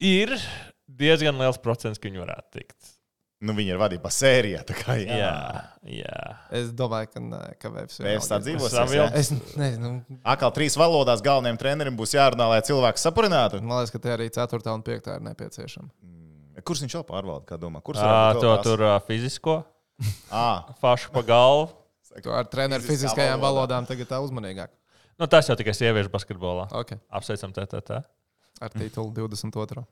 [0.00, 0.34] Ir
[1.00, 2.79] diezgan liels procents, ka viņi varētu tikt.
[3.40, 4.58] Nu, viņi ir vadībā sērijā.
[4.68, 6.24] tā Kā, jā, Jā, jā.
[6.52, 8.36] Es domāju, ka, nē, ka Vēbs Vēbs tā
[8.92, 9.06] jā.
[9.06, 9.92] jau- Es nezinu,
[10.28, 13.62] Atkal trīs valodās galvenajam trenerim būs jārunā, lai cilvēks saprinātu.
[13.62, 14.74] man liekas, ka te arī 4.
[14.74, 15.08] un 5.
[15.16, 15.88] ir nepieciešama.
[16.60, 17.46] Kurš viņš vēl pārvalda?
[17.48, 17.80] Kā domā?
[17.80, 17.96] Kurš
[18.36, 19.64] būt To tur ā, fizisko,
[20.82, 21.70] fašu pa galvu.
[22.20, 23.64] Tu ar treneru fiziskajām valodā.
[23.70, 24.68] valodām tagad tā uzmanīgāk.
[25.18, 26.68] Nu, tas jau tikai sieviešu basketbolā.
[26.72, 26.98] Okay.
[27.08, 28.02] Apsveicam, TTT.
[28.60, 29.86] Ar tītulu 22.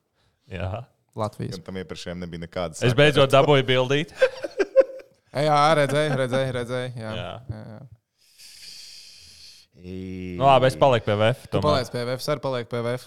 [0.52, 0.84] Jā.
[1.16, 1.60] Latvijas.
[1.64, 2.82] tam iepriekšējiem nebija nekādas.
[2.86, 4.12] Es beidzot dabūju bildīt.
[5.48, 6.90] Jā, redzēju, redzēju, redzēju.
[6.98, 7.14] Jā, jā.
[7.22, 7.38] Jā.
[7.52, 7.86] jā, jā.
[9.78, 11.44] Nu, labi, es paliku pie VF.
[11.52, 13.04] Tu paliec pie VF, arī paliek pie VF.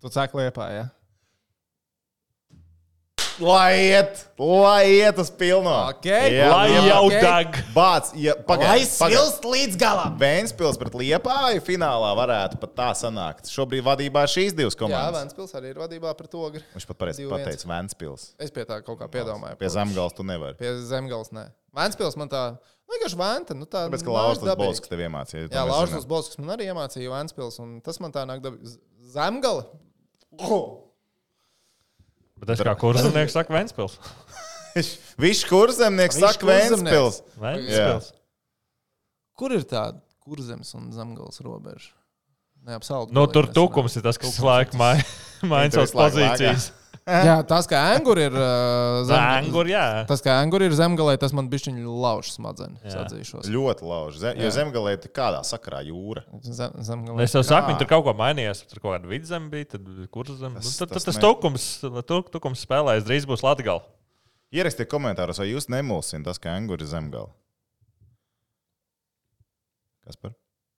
[0.00, 0.84] Tu sāki liepā, jā.
[3.40, 5.72] Lai iet, lai iet uz pilno.
[5.88, 6.06] Ok.
[6.06, 6.80] Lai jā.
[6.86, 7.14] jau ok.
[7.24, 7.58] deg.
[7.74, 9.46] Bāc, ja, pagaid, pagaid.
[9.54, 10.18] līdz galam!
[10.20, 13.48] Vēnspils pret Liepāju finālā varētu pat tā sanākt.
[13.52, 15.16] Šobrīd vadībā šīs divas Jā, komandas.
[15.22, 16.62] Vēnspils arī ir vadībā pret ogri.
[16.74, 18.26] Viņš pat pareizi pateica Vēnspils.
[18.40, 19.56] Es pie tā kaut kā piedomāju.
[19.60, 20.58] Pie zemgals tu nevari.
[20.60, 21.48] Pie zemgals nē.
[21.80, 23.56] Vēnspils man tā, nu, vienkārši vēnta.
[23.56, 24.54] Nu, tā, Tāpēc, ka Laurslis.
[24.58, 25.48] Bolsks tev iemācīja.
[25.54, 26.06] Jā, Laurslis.
[26.10, 28.76] Bolsks man arī iemācīja Vēnspils, un tas man tā nāk dabīgi.
[29.14, 29.64] Zemgala?
[32.40, 33.98] Bet es kā kurzemnieks saku Ventspils.
[35.24, 37.22] Viņš kurzemnieks saka Vēnspils.
[37.42, 38.12] Ventspils.
[39.40, 41.90] Kur ir tāda kurzemes un zemgals robeža?
[42.68, 43.12] Neapsaukt.
[43.16, 45.00] Nu, tur tukums ir tas, kas laiku mai-
[45.48, 46.70] maina savas pozīcijas.
[47.26, 48.34] Jā, tas, kā anguri ir.
[48.36, 49.82] Uh, Zēngur, jā.
[50.08, 52.80] Tas, kā anguri ir zemgalē, tas man bišķiņi lauž smadzenes.
[53.50, 54.18] Ļoti lauž.
[54.22, 54.54] Ze, jo Jā.
[54.58, 56.22] zemgalē ir kādā sakarā jūra.
[56.46, 57.26] Zem, zemgalē.
[57.26, 58.62] Es jau saku, viņi tur kaut ko mainījās.
[58.70, 60.54] Tur kaut kāda vidzeme bija, tad kurzem.
[60.54, 61.68] Nu, Tas- tad tas tas, tas ne- tukums,
[62.06, 63.82] tu- tukums spēlēs drīz būs Latgala.
[64.52, 67.30] Ierakstiet komentāros, vai jūs nemulsināt tas, ka anguri ir zemgala.
[70.06, 70.32] Kas par?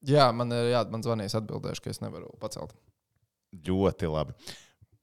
[0.04, 2.72] Jā, man ir jā, man zvanīs atbildēšu, ka es nevaru pacelt.
[3.64, 4.34] Ļoti labi.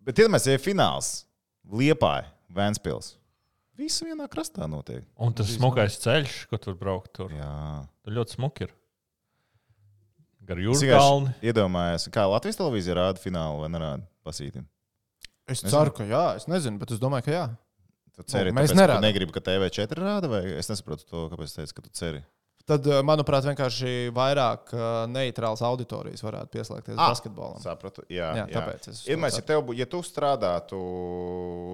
[0.10, 1.10] Bet iedomājieties, ja ir fināls
[1.69, 2.26] Liepāja,
[2.58, 3.12] Vēnspils.
[3.80, 5.06] Viss vienā krastā notiek.
[5.22, 7.86] Un tas smukais ceļš, ko tur braukt, tur, Jā.
[8.04, 8.74] tur ļoti smuki ir.
[10.50, 11.34] Gar Es jūras kalni.
[11.45, 14.63] Iedomājieties, kā Latvijas televīzija rāda finālu vai nerāda pasīti.
[15.50, 15.72] Es Nezinu.
[15.76, 17.45] ceru, ka jā, es nezinu, bet es domāju, ka jā.
[18.17, 19.06] Tu ceri, Nu, mēs tāpēc, nerādām.
[19.06, 22.24] negribi, ka TV4 rāda, vai es nesaprotu to, kāpēc tu teici, ka tu ceri.
[22.69, 27.58] Tad, uh, manuprāt, vienkārši vairāk uh, neitrāls auditorijas varētu pieslēgties Ah, basketbolam.
[27.63, 28.03] Sapratu.
[28.13, 28.60] Jā, Jā, jā.
[28.60, 30.79] tāpēc es to Iedomājieties, ja, tev, ja tu strādātu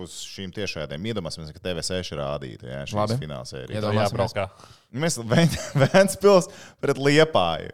[0.06, 3.18] uz šīm tiešādēm, iedomāsimies, ka TV6 rādītu jā, šīs Labi.
[3.26, 3.80] fināla sērijas.
[3.82, 4.48] Iedomā- Jā, braukā.
[4.96, 5.20] Mēs
[5.84, 6.48] Vēnspils
[6.84, 7.74] pret Liepāju.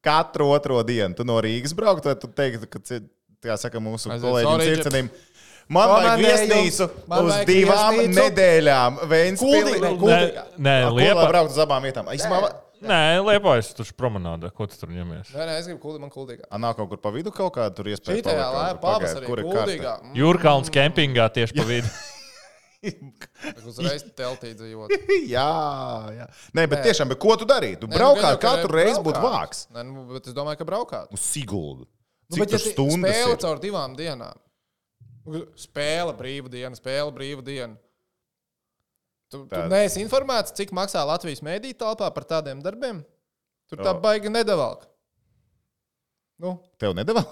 [0.00, 2.80] Katru otro dienu tu no Rīgas braukt, vai tu teiktu, ka,
[3.44, 5.10] kā saka mūsu Aiziet, kolēģim sorry,
[5.70, 8.16] man Man vajag vajag viesnīcu man uz vajag divām viesnīcu.
[8.18, 8.98] nedēļām.
[9.40, 10.44] Kuldīgā, Nē, kuldīgā.
[10.66, 11.28] nē, Liepa.
[11.30, 12.10] braukt uz abām vietām.
[12.16, 12.42] Īsumā,
[12.80, 14.48] Nē, Liepājas tur promenāda.
[14.56, 15.34] Ko tu tur ņemies?
[15.36, 16.46] Nē, nē, es gribu kuldīgā, man kuldīgā.
[16.48, 18.22] A, nav kaut kur pa vidu kaut kāda tur iespēja.
[18.24, 19.92] Kur pagaid, pavasarī, kur ir kuldīgā.
[20.00, 21.90] Mm, Jūrkalns kempingā tieši pa vidu.
[23.68, 24.94] Uzreiz teltī dzīvot.
[25.34, 25.46] jā,
[26.16, 26.26] jā.
[26.56, 26.84] Nē, bet Nē.
[26.88, 27.82] tiešām, bet ko tu darītu?
[27.84, 29.66] Tu Nē, nu, braukāt katru reizi būtu vāks.
[29.76, 31.12] Nē, nu, bet es domāju, ka braukāt.
[31.12, 31.84] Uz Siguldu.
[32.30, 33.40] Nu, Cik bet, tur ja stundas spēle ir?
[33.44, 34.40] caur divām dienām.
[35.58, 37.76] Spēle brīva diena, spēle brīva diena.
[39.30, 43.04] Tu, tu neesi informēts, cik maksā Latvijas mēdī telpā par tādiem darbiem?
[43.70, 44.88] Tur tā baigi nedavalk.
[46.40, 47.22] Nu, Tev nedavā?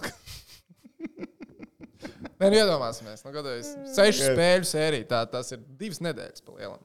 [2.39, 5.09] nē, nu iedomāsimies, nu, gadījumā sešu spēļu sērija.
[5.11, 6.83] Tā, tas ir divas nedēļas pa lielam.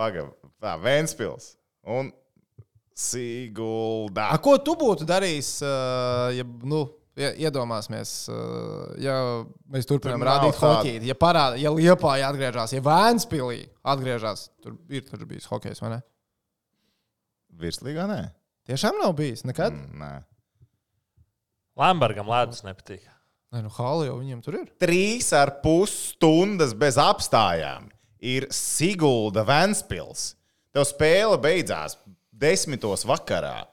[0.00, 0.32] Pagaid,
[0.62, 1.52] tā Vēnspils
[1.86, 2.10] un
[3.00, 4.30] Sigulda.
[4.34, 6.82] A, ko tu būtu darījis, uh, ja, nu,
[7.18, 9.16] iedomāsimies, uh, ja
[9.70, 15.26] mēs turpinām rādīt hokeju, ja parāda, ja Liepā atgriežas, ja Vēnspilī atgriežas, tur ir tur
[15.28, 16.00] bijis hokejs, vai ne?
[17.60, 18.20] Virslīgā nē.
[18.70, 19.74] Tiešām nav bijis nekad.
[19.74, 20.02] Mm.
[20.02, 20.12] Nē.
[21.80, 23.02] Lambergam ledus nepatīk.
[23.50, 24.68] Nē, nu, Hāli jau viņiem tur ir.
[24.78, 27.88] Trīs ar pus stundas bez apstājām
[28.22, 30.34] ir Sigulda Vēnspils.
[30.70, 31.96] Tev spēle beidzās
[32.30, 33.64] desmitos vakarā.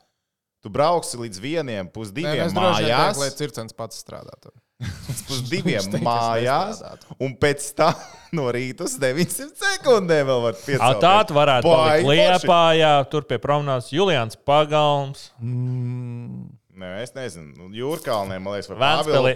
[0.65, 3.13] Tu brauksi līdz vieniem, Nē, pusdiviem droši vien mājās.
[3.13, 4.55] teiktu, lai Circens pats strādā tur.
[5.29, 6.83] pusdiviem mājās,
[7.23, 7.97] un pēc tam
[8.37, 11.01] no rīta uz 900 sekundēm vēl var A, piecelt.
[11.01, 12.05] tā tu varētu forši.
[12.11, 15.31] Liepā, jā, tur pie promenādes Julians Pagalms.
[15.41, 16.47] Mm.
[16.77, 17.55] Nē, es nezinu.
[17.57, 18.77] Nu, Jūrkalnē, man liekas, vai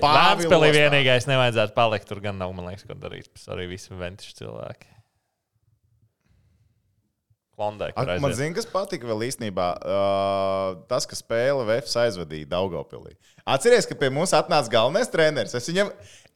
[0.05, 2.05] Vēnspēlī vienīgais nevajadzētu palikt.
[2.09, 3.31] Tur gan nav, man liekas, ko darīt.
[3.33, 4.91] Tas arī visi ventiši cilvēki.
[7.61, 7.93] Klondēk.
[7.93, 9.67] Ak, Man zina, kas patika vēl īstenībā.
[9.85, 13.13] Uh, tas, ka spēle VFS aizvadīja Daugopilī.
[13.45, 15.53] Atcerieties, ka pie mums atnāca galvenais treneris.
[15.57, 15.91] Es viņam,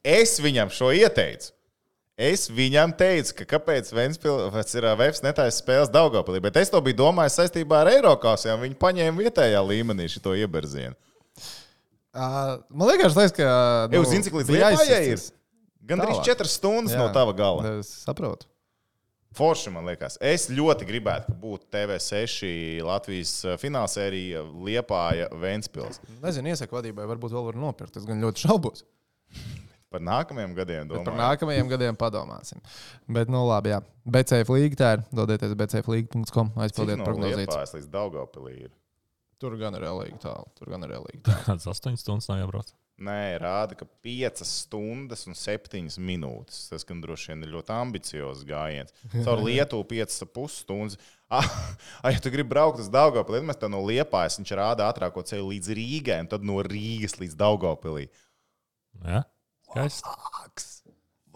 [0.06, 1.50] es viņam šo ieteicu.
[2.16, 6.96] Es viņam teicu, ka kāpēc Vēnspils ir VFS netaisa spēles Daugopilī, bet es to biju
[7.02, 10.96] domājis saistībā ar Eiropas, jo viņi paņēma vietējā līmenī šo ieberzienu.
[12.16, 13.44] Uh, man liekas, tas, ka.
[13.92, 15.26] Jau zini, cik līdz Liepājai ir?
[15.86, 16.22] Gan Tālāk.
[16.24, 17.02] 4 stundas Jā.
[17.02, 17.76] no tava gala.
[17.82, 18.48] Es saprotu.
[19.36, 20.16] Forši, man liekas.
[20.24, 22.48] Es ļoti gribētu, ka būtu TV6
[22.86, 26.00] Latvijas eh, finālsērija Liepāja Vēnspils.
[26.22, 27.98] Nezinu, iesaku vadībai, varbūt vēl var nopirkt.
[28.00, 28.86] Es gan ļoti šaubos.
[29.92, 31.20] Par nākamajiem gadiem Bet par domāju.
[31.22, 32.58] nākamajiem gadiem padomāsim.
[33.06, 33.78] Bet, nu, labi, jā.
[34.08, 35.04] BCF līga tā ir.
[35.14, 37.44] Dodieties bcflīga.com, aizpildiet no prognozītas.
[37.46, 38.72] Liepājas līdz Daugavpilī ir?
[39.40, 40.48] Tur gan ir relīgi tālu.
[40.58, 41.44] Tur gan ir relīgi tālu.
[41.46, 42.72] Kāds 8 stundas nav jābrauc.
[42.96, 46.62] Nē, rāda, ka 5 stundas un 7 minūtes.
[46.70, 48.94] Tas gan droši vien ir ļoti ambiciozs gājiens.
[49.18, 50.96] Caur Lietuvu 5,5 stundas.
[51.28, 51.44] Ah,
[52.00, 55.24] ah, ja tu gribi braukt uz Daugavpili, tad mēs tā no Liepājas viņš rāda ātrāko
[55.26, 58.06] ceļu līdz Rīgai, un tad no Rīgas līdz Daugavpilī.
[59.04, 59.22] Jā,
[59.68, 60.14] skaisti.
[60.14, 60.68] Vāks,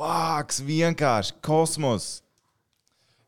[0.00, 2.10] vāks, vienkārši kosmos.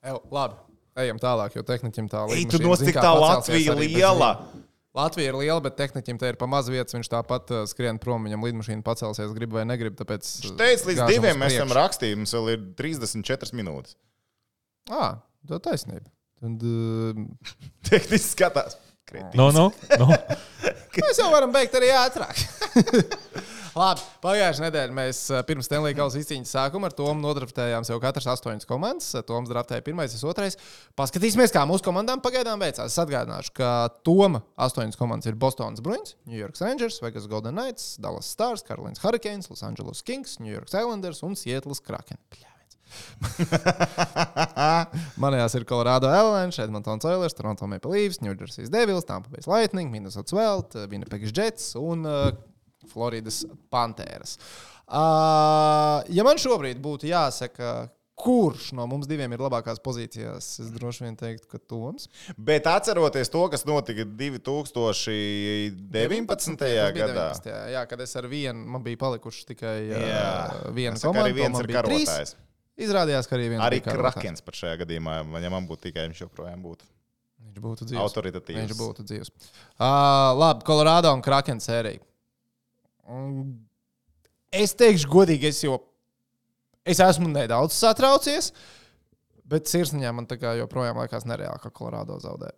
[0.06, 0.56] Ew, labi,
[1.04, 2.54] ejam tālāk, jo tehniķim tā Ej, līnija.
[2.54, 4.32] tu nos cik tā Latvija liela.
[4.92, 6.92] Latvija ir liela, bet tehniķim te ir pa maz vietas.
[6.92, 9.96] Viņš tāpat uh, skrien prom, viņam lidmašīna pacelsies, grib vai negrib.
[9.96, 13.96] Tāpēc, uh, Teicis, līdz gāžam uz diviem mēs esam rakstījuši, mums vēl ir 34 minūtes.
[14.92, 15.06] Ā,
[15.48, 16.12] tā ir taisnība.
[16.42, 17.56] Tad, uh,
[17.88, 18.76] Tehniski skatās.
[19.08, 19.32] Kretī.
[19.40, 19.64] Nu, nu,
[19.98, 20.06] nu.
[21.00, 22.38] mēs jau varam beigt arī ātrāk.
[23.72, 28.26] Labi, pagājušajā nedēļā mēs uh, pirms Stanley Kausa izcīņas sākuma ar Tomu nodraftējām sev katrs
[28.34, 29.14] astoņas komandas.
[29.24, 30.58] Toms draftēja pirmais, es otrais.
[30.98, 32.92] Paskatīsimies, kā mūsu komandām pagaidām veicās.
[32.92, 33.70] Es atgādināšu, ka
[34.04, 39.00] Toma astoņas komandas ir Bostonas Bruins, New York Rangers, Vegas Golden Knights, Dallas Stars, Carolina
[39.00, 42.20] Hurricanes, Los Angeles Kings, New York Islanders un Seattle Kraken.
[42.28, 42.52] Pļāviens.
[45.24, 49.88] Manējās ir Colorado Avalanche, Edmonton Oilers, Toronto Maple Leafs, New Jersey Devils, Tampa Bay Lightning,
[49.88, 52.34] Minnesota Wild, Winnipeg Jets un uh,
[52.90, 54.32] Floridas Panthēras.
[54.92, 57.68] Uh, ja man šobrīd būtu jāsaka,
[58.22, 62.04] kurš no mums diviem ir labākās pozīcijās, es droši vien teiktu, ka Toms.
[62.36, 66.26] Bet atceroties to, kas notika 2019.
[66.28, 67.50] Tas bija gadā, 19.
[67.72, 69.96] Jā, kad es ar vienu, man bija palikuši tikai uh,
[70.76, 72.08] viena saku, arī komanda, viens ir bija trīs.
[72.10, 72.32] karotājs.
[72.82, 74.14] Izrādījās, ka arī viens Arī bija karotājs.
[74.16, 75.14] Krakens par šajā gadījumā,
[75.44, 76.84] ja man būtu tikai viņš joprojām būtu
[77.42, 78.02] Viņš būtu dzīves.
[78.06, 78.58] autoritatīvs.
[78.62, 79.28] Viņš būtu dzīves.
[79.76, 79.84] Uh,
[80.40, 82.00] labi, Colorado un Kraken sērija.
[83.10, 83.54] Mm,
[84.52, 85.78] Es teikšu, godīgi, es jau
[86.84, 88.50] es esmu nedaudz satraucies,
[89.48, 92.50] bet sirsniņā man joprojām liekas nereāli, ka Colorado zaudē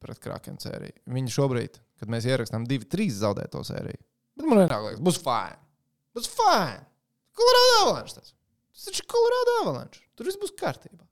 [0.00, 0.94] pret Kraken sēriju.
[1.10, 3.98] Viņi šobrīd, kad mēs ierakstām, divi, trīs zaudē to sēriju.
[4.38, 5.58] Bet man liekas, būs fine.
[6.16, 6.84] Būs fine.
[7.36, 8.14] Colorado avalanche.
[8.20, 8.32] Tas,
[8.70, 10.04] tas taču ir Colorado avalanche.
[10.14, 11.02] Tur viss būs kārtībā.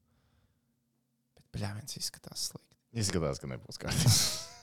[1.34, 2.78] Bet pļāviens izskatās slikti.
[3.03, 4.14] Izskatās, ka nebūs kārtībā.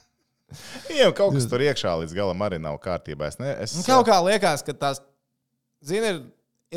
[0.88, 3.28] Viņam kaut kas tur iekšā līdz galam arī nav kārtībā.
[3.32, 5.00] Es ne, es, Un Kaut kā liekas, ka tās,
[5.84, 6.20] zini, ir,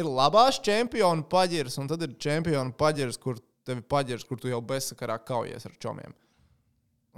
[0.01, 4.49] ir labās čempionu paģiras, un tad ir čempionu paģiras, kur tev ir paģiras, kur tu
[4.49, 6.15] jau bezsakarā kaujies ar čomiem.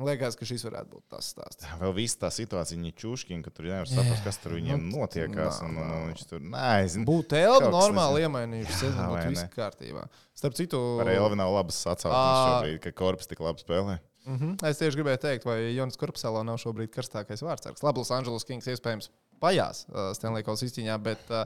[0.01, 1.65] Liekas, ka šis varētu būt tas stāsts.
[1.77, 5.59] Vēl viss tā situācija, viņa čūškina, ka tur nevar saprast, kas tur viņiem Nu, notiekās.
[5.61, 5.97] nā, Un, nā.
[5.99, 7.03] un viņš tur nezina.
[7.05, 10.05] Būtu Elba normāli iemainījuši sezonu, būtu viss kārtībā.
[10.33, 13.99] Starp citu, Par Elvi nav labas atsauksmes šobrīd, ka korpus tik labi spēlē.
[14.25, 14.67] Mm -hmm.
[14.69, 17.83] Es tieši gribēju teikt, vai Jonas Korpusēlā nav šobrīd karstākais vārdsargs.
[17.83, 19.09] Labi, Los Angeles Kings iespējams
[19.41, 21.45] pajās uh, Stanley Kausa izcīņā, bet uh,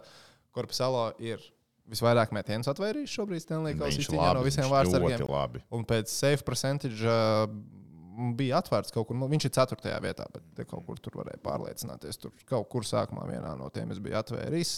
[0.51, 1.39] Korpusēlā ir
[1.87, 5.61] visvairāk metienus atvērījis šobrīd Stanley Kausa Viņš izcīņā no labi, visiem viņš vārdsargiem.
[5.71, 7.47] Un pēc safe percentage uh,
[8.35, 9.19] bija atvērts kaut kur.
[9.31, 9.95] Viņš ir 4.
[10.03, 12.19] vietā, bet te kaut kur tur varēja pārliecināties.
[12.21, 14.77] Tur kaut kur sākumā vienā no tiem es biju atvēris.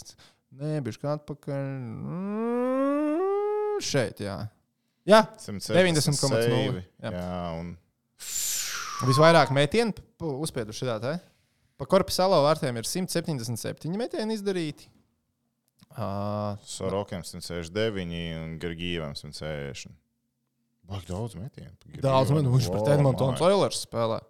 [0.58, 1.66] Nē, bija kā atpakaļ.
[2.14, 4.38] Mm, šeit, jā.
[5.08, 6.28] Jā, 160 90,0.
[6.28, 6.82] save.
[7.00, 7.12] Jā.
[7.12, 7.76] Jā, un
[9.08, 11.16] visvairāk metienu pu- uzspieduši šādā.
[11.78, 14.88] Pa korpusālo vārtiem ir 177 metieni izdarīti.
[15.98, 19.94] Uh, Sorokiem 169 un Gergīvam 160.
[20.88, 21.72] Bāk daudz metienu.
[22.02, 22.52] daudz metienu.
[22.56, 24.20] Viņš pret Edmontonu Oilers spēlē.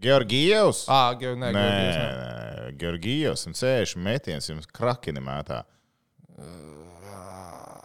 [0.00, 0.84] Georgijevs?
[0.90, 2.76] Ah, ge- nē, Nē, nē.
[2.80, 5.62] Georgijevs 160 metienus jums krakini mētā.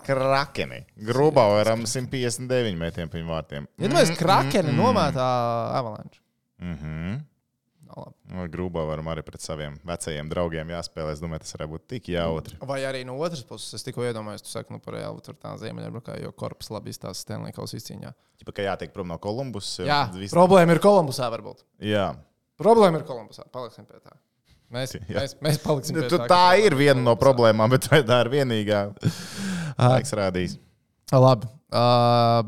[0.09, 0.81] Krakeni.
[1.09, 3.67] Grubaueram 159 metienu viņu vārtiem.
[3.79, 5.27] Iedomājieties, krakeni nomētā
[5.79, 6.21] avalanche.
[6.59, 7.19] Mhm.
[7.89, 11.15] No, Grubaueram arī pret saviem vecajiem draugiem jāspēlē.
[11.15, 12.59] Es domāju, tas varētu būt tik jautri.
[12.69, 15.55] Vai arī no otras puses, es tikko iedomājos, tu saki, nu, par reāli tur tā
[15.57, 18.11] ziemeļamerikā, jo korpus labi izstāsta Stanley Kausa izcīņā.
[18.43, 19.71] Tikai kā jātiek prom no Kolumbus.
[19.81, 21.65] Jā, viss- problēma ir Kolumbusā, varbūt.
[21.81, 22.11] Jā.
[22.61, 23.47] Problēma ir Kolumbusā.
[23.51, 24.13] Paliksim pie tā.
[24.69, 25.23] Mēs, Jā.
[25.23, 26.27] mēs, mēs paliksim pie Tu, tā.
[26.29, 28.83] tā ir viena no problēmām, bet tā ir vienīgā?
[29.77, 30.57] Laiks rādīs.
[31.13, 31.49] Labi.
[31.69, 32.41] Uh,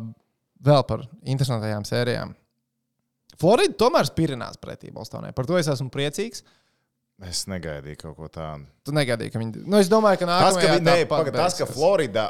[0.65, 2.33] vēl par interesantajām sērijām.
[3.41, 5.31] Florida tomēr spirinās pretī Bostonai.
[5.33, 6.43] Par to es esmu priecīgs.
[7.25, 8.65] Es negaidīju kaut ko tādu.
[8.85, 9.65] Tu negaidīji, ka viņi.
[9.65, 11.65] Nu, es domāju, ka Tas, ka, nākamajā vi- ne, paga, tas, ka.
[11.69, 12.29] Florida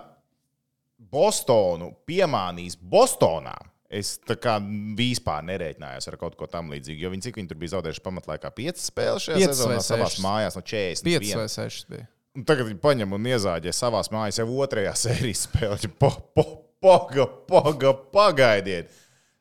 [1.12, 3.56] Bostonu piemānīs Bostonā,
[3.92, 4.54] Es tā kā
[4.96, 7.02] vispār nerēķinājos ar kaut ko tamlīdzīgu.
[7.04, 10.64] Jo viņi cik viņi tur bija zaudējuši pamatlaikā 5 spēles šajā sezonā savā mājās no
[10.64, 11.10] 40.
[11.20, 12.06] 5 vai 6 bija.
[12.38, 15.90] Un tagad viņi paņem un iezāģē savā mājās jau otrajā sērijas spēlē.
[16.00, 16.46] Po, po,
[16.80, 18.92] poga, poga, pagaidiet!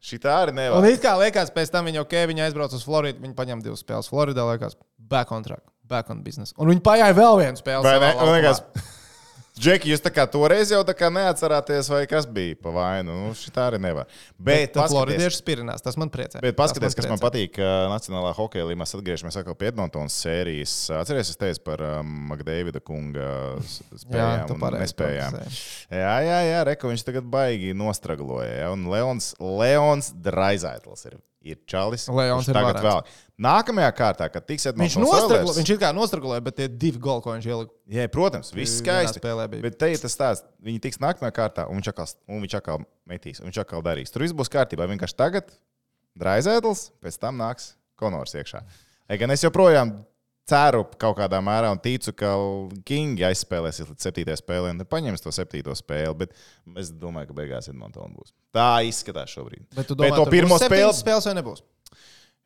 [0.01, 0.86] Šī tā arī Un nevar.
[0.88, 4.09] it kā liekas, pēc tam viņi ok, viņi aizbrauca uz Floridu, viņi paņem divas spēles.
[4.09, 6.55] Floridā liekas, back on track, back on business.
[6.57, 7.84] Un viņi pagāja vēl vienu spēli.
[7.84, 8.14] Vai ne?
[8.32, 8.62] Liekas,
[9.61, 13.12] Džeki, jūs tā kā toreiz jau tā kā neatcerāties, vai kas bija pa vainu.
[13.26, 14.06] Nu, šī tā arī nevar.
[14.38, 16.40] Bet, Bet paskaties, Floridieši spirinās, tas man priecē.
[16.40, 17.26] Bet paskatieties, kas man priecē.
[17.26, 18.80] patīk uh, Nacionālajā hokeja līnijā.
[18.80, 20.74] Mēs atgriežamies atkal pie Edmontonas sērijas.
[21.02, 23.28] Atcerieties, es teicu par um, Makdēvida kunga
[23.61, 25.36] s- Jā, spējām tu un pareizi nespējām.
[25.36, 25.64] prognozēji.
[26.00, 28.54] Jā, jā, jā Reka, viņš tagad baigi nostragloja.
[28.62, 28.70] Ja?
[28.72, 32.07] Un Leons, Leons Draizaitls ir, ir čalis.
[32.12, 33.01] Leons ir tagad vēl.
[33.41, 36.99] Nākamajā kārtā, kad tiks Viņš, Edmontonas nostraglo, Oilers- viņš it kā nostragloja, bet tie divi
[37.01, 37.72] goli, ko viņš ielika.
[37.88, 39.22] Jā, protams, viss skaisti.
[39.22, 39.62] spēlē bija.
[39.62, 42.84] Bet te ir tas stāsts, viņi tiks nākamajā kārtā, un viņš atkal, un viņš atkal
[43.09, 44.12] metīs, un viņš atkal darīs.
[44.12, 44.84] Tur viss būs kārtībā.
[44.93, 45.49] Vienkārši tagad
[46.18, 48.61] draizēdls, pēc tam nāks konors iekšā.
[49.09, 50.05] Lai gan es joprojām
[50.51, 52.32] ceru kaut kādā mērā un ticu, ka
[52.88, 56.34] Kingi aizspēlēsies līdz septītajai spēlē un paņems to septīto spēli, bet
[56.82, 58.34] es domāju, ka beigās Edmontona būs.
[58.55, 59.68] Tā izskatās šobrīd.
[59.76, 61.62] Bet tu domā, to tur pirmo spēli- spēles vai nebūs?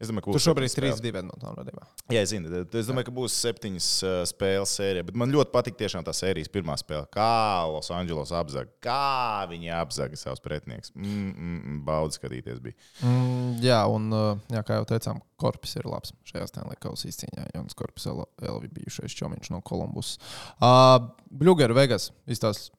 [0.04, 1.02] Es domāju, ka būs šobrīd septiņas ir spēles.
[1.04, 1.86] 3-2 Edmontona vadībā.
[2.12, 3.88] Jā, es zinu, es domāju, ka būs septiņas
[4.30, 5.06] spēles sērija.
[5.08, 7.08] Bet man ļoti patīk tiešām tā sērijas pirmā spēle.
[7.14, 10.92] Kā Los Angeles apzaga, kā viņi apzaga savus pretinieks.
[10.94, 12.78] Mm, mm, mm, Baudzi skatīties bija.
[13.02, 14.08] Mm, jā, un
[14.52, 17.48] jā, kā jau teicām, korpus ir labs šajā Stanley Kausa izcīņā.
[17.56, 18.08] Jans Korpus
[18.40, 20.16] bija bijušais čomiņš no Kolumbus.
[20.58, 22.74] Uh, Blueger Vegas izstāsta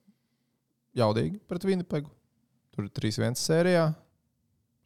[0.96, 2.12] jaudīgi pret Winnipegu.
[2.76, 3.88] Tur ir 3-1 sērijā.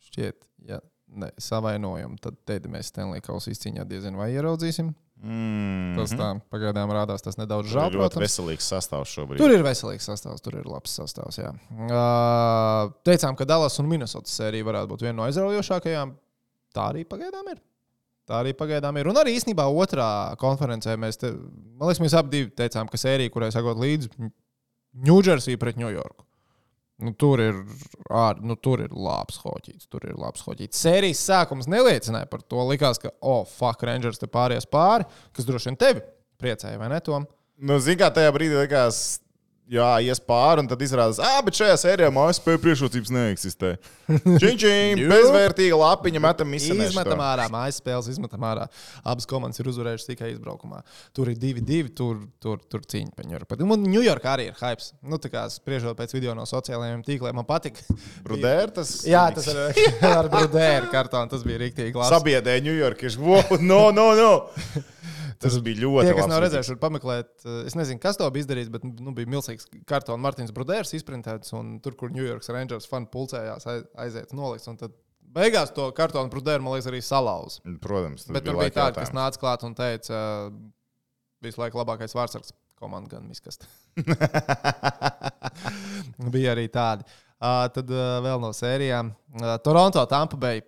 [0.10, 0.38] Šķiet,
[0.70, 0.80] ja
[1.10, 4.94] ne, savainojumu, tad teikt, mēs Stanley Kausa izcīņā diezgan vai ieraudzīsim.
[5.20, 7.90] Mm, Tas tā pagaidām rādās, tas nedaudz Tur žēl.
[7.92, 8.24] ir ļoti protams.
[8.24, 9.42] veselīgs sastāvs šobrīd.
[9.42, 11.42] Tur ir veselīgs sastāvs, tur ir labs sastāvs.
[11.42, 11.50] jā.
[11.76, 16.14] Uh, teicām, ka Dallas un Minnesota sērija varētu būt viena no aizraujošākajām.
[16.72, 17.60] Tā arī pagaidām ir.
[18.30, 19.10] Tā arī pagaidām ir.
[19.12, 20.08] Un arī īstenībā otrā
[20.40, 24.14] konferencē mēs, te, man liekas, mēs abi teicām, ka sērija, kurai sakot līdzi,
[25.06, 26.24] Ņūdžersija pret Ņujorku.
[27.00, 27.60] Nu, tur, ir,
[28.12, 29.88] ār, nu, tur ir labs hoķis.
[29.88, 30.74] Tur ir labs hoķis.
[30.76, 32.60] Sērijas sākums neliecināja par to.
[32.68, 36.04] Likās, ka, oh, fuck, Rangers te pāries pāri, kas droši vien tevi
[36.40, 37.00] priecēja, vai ne?
[37.06, 37.28] Tom?
[37.60, 39.20] Nu, Zinām, kā tajā brīdī likās,
[39.70, 42.10] jā, ies pāri, un tad izrādās, ah, bet šajā sērijā
[42.40, 43.72] spēļu priekšrocības neeksistē.
[44.10, 45.10] Čiņķīm, Jū.
[45.12, 46.94] bezvērtīga lapiņa, metam izsmeļot.
[46.94, 48.66] Izmetam ārā, mājas spēles izmetam ārā.
[49.04, 50.82] Abas komandas ir uzvarējušas tikai izbraukumā.
[51.16, 53.60] Tur ir divi, divi tur, tur, tur cīņa par Ņujorku.
[53.70, 54.90] Un Ņujorka arī ir hype.
[55.06, 57.86] Nu, tā kā spriežot pēc video no sociālajiem tīkliem, man patika.
[58.30, 59.04] Rudērs.
[59.10, 59.62] Jā, tas ir
[60.10, 61.30] ar Brudēru kartonu.
[61.32, 62.14] Tas bija rīktīgi labi.
[62.16, 63.22] Sabiedrēja Ņujorkieši.
[63.22, 64.34] Wow, no, no, no.
[65.40, 67.30] Tas bija ļoti Tie, kas nav redzējuši, var pameklēt.
[67.46, 71.54] eh, Es nezinu, kas to bija izdarījis, bet nu, bija milzīgs kartons Martins Brudērs izprintēts.
[71.56, 74.68] Un tur, kur New York Rangers fani pulcējās, aiz- aiziet nolikts.
[75.30, 77.60] Beigās to kartonu Brudēru, man liekas, arī salauz.
[77.80, 80.52] Protams, tas Bet tur bija laika kas nāca klāt un teica,
[81.42, 83.68] visu laiku labākais vārdsargs komanda gan miskast.
[86.34, 87.06] bija arī tādi.
[87.40, 89.14] Uh, tad uh, vēl no sērijām.
[89.40, 90.62] Uh, Toronto, Tampa Bay.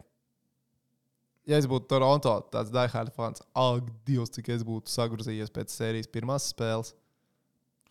[1.49, 6.11] Ja es būtu Toronto, tāds diehard fans, ak, Dievs, cik es būtu sagrozījies pēc sērijas
[6.11, 6.93] pirmās spēles.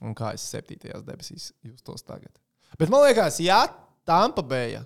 [0.01, 2.33] Un kā es septītajās debesīs justos tagad.
[2.79, 3.65] Bet man liekas, ja
[4.09, 4.79] Tampa Bay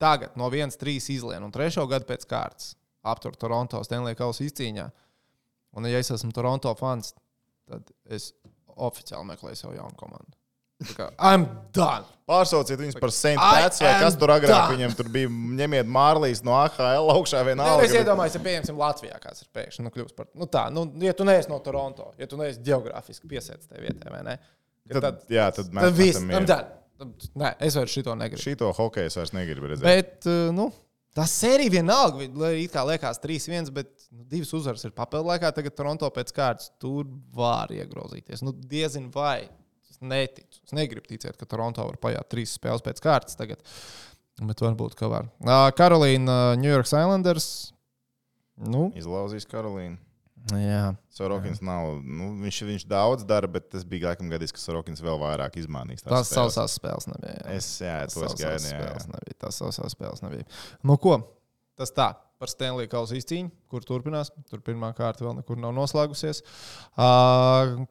[0.00, 2.72] tagad no 1-3 izlien un trešo gadu pēc kārtas
[3.02, 4.88] aptur Toronto Stanley Kausa izcīņā,
[5.76, 7.14] un ja es esmu Toronto fans,
[7.68, 8.32] tad es
[8.80, 10.39] oficiāli meklēju sev jaunu komandu.
[11.18, 12.04] I'm done!
[12.30, 13.10] Pārsauciet viņus par.
[13.10, 14.76] I Pats vai kas tur agrāk done.
[14.76, 15.28] viņiem tur bija.
[15.28, 17.80] Ņemiet Mārlīs no AHL augšā vienalga.
[17.82, 20.28] nu, es iedomājos, ja pieņemsim Latvijā, kāds ir pēkšņi nu, kļūst par.
[20.38, 24.12] Nu, tā, nu, ja tu neesi no Toronto, ja tu neesi geogrāfiski piesēts tajā vietā,
[24.14, 24.36] vai ne?
[24.90, 26.46] Ka Tad, jā, tad mēs tad viss, mieru.
[26.46, 26.70] done.
[27.00, 28.42] Tad- Nē, es vairs šito negribu.
[28.42, 29.82] Šito hokeju es vairs negribu redzēt.
[29.82, 30.66] Bet, uh, nu,
[31.16, 35.26] tā sērija vienalga, vi- lai it kā liekas 3-1, bet nu, divas uzvaras ir papildu
[35.32, 35.50] laikā.
[35.56, 38.42] Tagad Toronto pēc kārtas tur var iegrozīties.
[38.46, 39.48] Nu, diezin vai.
[40.00, 40.60] Neticu.
[40.64, 43.60] Es negribu ticēt, ka Toronto var pajāt trīs spēles pēc kārtas tagad.
[44.40, 45.26] Bet varbūt, ka var.
[45.44, 47.50] Uh, Karolīna, New York Islanders.
[48.60, 49.98] Nu, Izlauzīs Karolīnu.
[50.56, 50.94] jā.
[51.12, 51.98] Sorokins nav.
[52.00, 56.00] Nu, viņš, viņš daudz dara, bet tas bija laikam gadījis, ka Sorokins vēl vairāk izmānīs.
[56.00, 56.56] tās Tās spēles.
[56.56, 57.36] sausās spēles nebija.
[57.44, 57.58] jā.
[57.58, 58.64] Es, jā, Tas to es gaidu.
[58.64, 59.12] Jā, spēles jā.
[59.18, 59.38] nebija.
[59.44, 60.48] Tas sausās spēles nebija.
[60.82, 61.18] Nu, ko?
[61.76, 62.10] Tas tā.
[62.40, 64.30] Par Stanley Kausa izcīņu, kur turpinās.
[64.48, 66.40] Tur pirmā kārta vēl nekur nav noslēgusies.
[66.96, 67.82] Uh,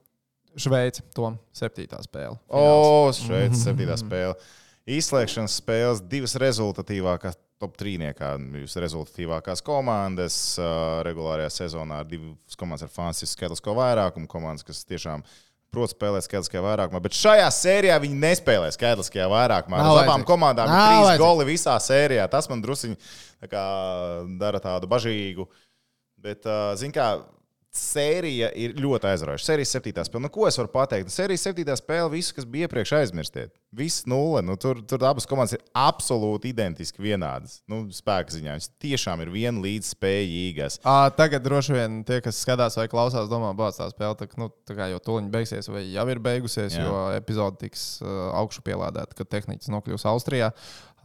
[0.58, 2.38] Šveice, to septītā spēle.
[2.50, 3.60] O, šeit Mhm.
[3.60, 4.36] septītā spēle.
[4.89, 12.02] Izslēgšanas spēles divas rezultatīvākās, top trīniekā, divas rezultatīvākās komandas uh, regulārajā sezonā.
[12.08, 15.24] Divas komandas ar fantastisku skaitlisko vairākumu, komandas, kas tiešām
[15.70, 19.78] Protams, spēlē skaitliskajā vairākumā, bet šajā sērijā viņi nespēlē skaitliskajā vairākumā.
[19.86, 21.20] Uz abām komandām ir trīs vajadzīgs.
[21.22, 22.24] goli visā sērijā.
[22.28, 22.97] Tas man druskuļi
[23.45, 23.66] tā
[24.41, 25.45] dara tādu bažīgu.
[26.18, 27.22] Bet, uh, zināmā mērā,
[27.76, 29.45] sērija ir ļoti aizraujoša.
[29.45, 30.24] Sērijas septītā spēle.
[30.26, 31.11] Nu, ko es varu pateikt?
[31.13, 33.53] Sērijas septītā spēle, viss, kas bija iepriekš, aizmirstiet.
[33.76, 34.41] Viss nulle.
[34.45, 37.59] Nu, tur, tur abas komandas ir absolūti identiski vienādas.
[37.70, 38.55] Nu, spēka ziņā.
[38.57, 40.80] Viņas tiešām ir viena līdz spējīgas.
[40.82, 44.49] À, tagad droši vien tie, kas skatās vai klausās, domā, ka tā spēle tā, nu,
[44.65, 46.80] tā kā jau tuliņi beigsies, vai jau ir beigusies.
[46.80, 46.88] Jā.
[46.88, 50.49] jo epizode tiks uh, augšu pielādēta, kad tehnicis nokļūs Austrijā.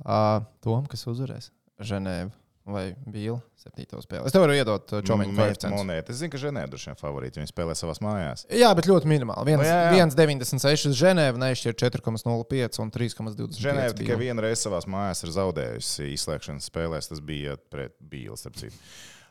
[0.01, 1.53] Uh, Tom, kas uzvarēs?
[1.85, 2.33] Ženēva
[2.67, 3.39] vai Bīla?
[3.61, 4.25] Septīto spēli.
[4.29, 5.77] Es tev varu iedot uh, čomiņu koeficientu.
[5.77, 6.13] monētu.
[6.15, 7.41] Es zinu, ka Ženēva droši vien favorīti.
[7.43, 8.45] Viņi spēlē savās mājās.
[8.53, 9.47] Jā, bet ļoti minimāli.
[9.51, 10.07] Viens- Nu, jā, jā.
[10.07, 13.61] 1,96 Ženēva, neizšķir 4,05 un 3,25.
[13.61, 17.09] Ženēva tikai vienu reizi savās mājās ir zaudējusi izslēgšanas spēlēs.
[17.13, 18.47] Tas bija pret Bīles.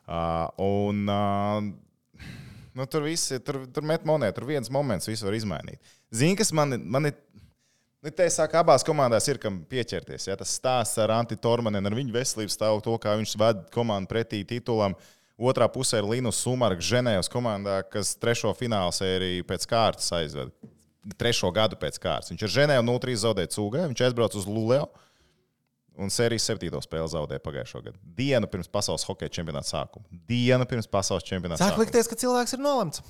[0.04, 1.60] Uh, un uh,
[2.74, 3.40] nu, tur viss ir.
[3.46, 5.80] Tur, tur met monētu, tur viens moments visu var izmainīt.
[6.14, 7.18] Zini, kas man, man ir.
[8.04, 10.26] Nu, te es saku, abās komandās ir kam pieķerties.
[10.28, 10.34] Ja?
[10.36, 14.42] Tas stāsts ar Anti Tormanenu, ar viņu veselības stāvokli, to, kā viņš ved komandu pretī
[14.44, 14.92] titulam.
[15.40, 20.52] Otrā pusē ir Linus Sumarks, Ženēvas komandā, kas trešo fināla sēriju pēc kārtas aizved.
[21.16, 22.28] Trešo gadu pēc kārtas.
[22.34, 24.92] Viņš ar Ženēvu 0-3 zaudēja cūgai, viņš aizbrauca uz Lulēju
[26.00, 27.98] un sērijas septīto spēli zaudēja pagājušo gadu.
[28.18, 30.06] Dienu pirms pasaules hokeja čempionāta sākuma.
[30.28, 33.04] Dienu pirms pasaules čempionāta Sāk likties, ka cilvēks ir nolemts.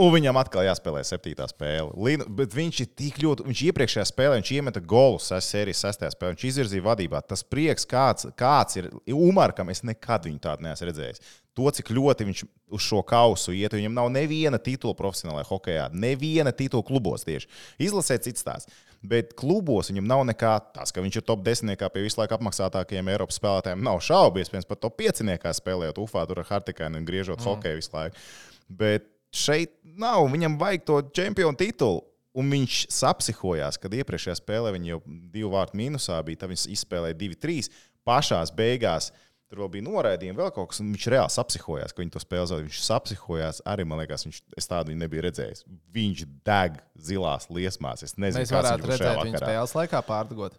[0.00, 1.90] Un viņam atkal jāspēlē septītā spēle.
[2.00, 3.44] Linu, bet viņš ir tik ļoti.
[3.44, 6.32] Viņš iepriekšējā spēlē viņš iemeta golus, es sērijas sestajā spēlē.
[6.32, 7.20] Viņš izvirzīja vadībā.
[7.28, 11.20] Tas prieks, kāds, kāds ir Umarkam, es nekad viņu tādu neesmu redzējis.
[11.52, 12.40] To, cik ļoti viņš
[12.72, 17.52] uz šo kausu iet, viņam nav neviena titula profesionālajā hokeja, neviena titula klubos tieši.
[17.84, 18.70] Izlasē cits tās.
[19.04, 23.12] Bet klubos viņam nav nekā tas, ka viņš ir top 10 pie visu laiku apmaksātākajiem
[23.12, 23.84] Eiropas spēlētājiem.
[23.84, 25.26] Nav šaubu, iespējams, pat top 5
[25.60, 27.50] spēlējot UFā, tur ar Hartikainu un griežot mm.
[27.50, 28.24] hokeju visu laiku.
[28.72, 32.02] Bet šeit nav, viņam vajag to čempionu titulu.
[32.32, 35.00] Un viņš sapsihojās, kad iepriekšējā spēlē viņa jau
[35.34, 36.40] divu vārtu mīnusā bija.
[36.40, 37.66] Tad viņš izspēlēja 2-3.
[38.08, 39.10] Pašās beigās
[39.52, 40.80] tur vēl bija noraidījumi, vēl kaut kas.
[40.80, 42.70] un Viņš reāli sapsihojās, ka viņi to spēlē zaudēja.
[42.70, 45.66] Viņš sapsihojās arī, man liekas, viņš, es tādu viņu nebiju redzējis.
[45.92, 48.06] Viņš deg zilās liesmās.
[48.08, 49.42] Es nezinu, Mēs varētu redzēt vakarā.
[49.44, 50.56] spēles laikā pārdegot.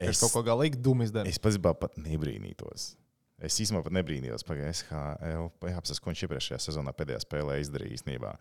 [0.00, 1.34] Es Es, kaut ko galīgi dumu izdarīju.
[1.34, 2.92] es pats pat nebrīnītos.
[3.40, 8.34] Es īstenībā pat nebrīnījos, ka SHL jāapsaka, ko viņš iepriekšējā sezonā pēdējā spēlē izdarīja īstenībā.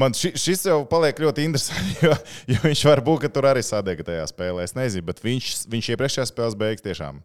[0.00, 2.14] Man ši, šis jau paliek ļoti interesants, jo,
[2.48, 4.64] jo viņš var būt, ka tur arī sadega tajā spēlē.
[4.64, 7.20] Es nezinu, bet viņš, viņš iepriekšējā spēlē beigas tiešām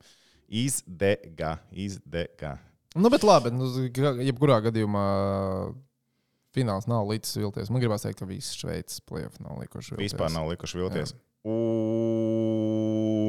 [0.63, 1.55] izdega.
[1.71, 2.57] izdega.
[2.97, 3.69] Nu, bet labi, nu,
[4.21, 5.05] jebkurā gadījumā
[6.53, 7.71] fināls nav līdzs vilties.
[7.73, 10.11] Man gribās teikt, ka visas Šveices plēsoņi nav likuši vilties.
[10.11, 11.15] Vispār nav likuši vilties.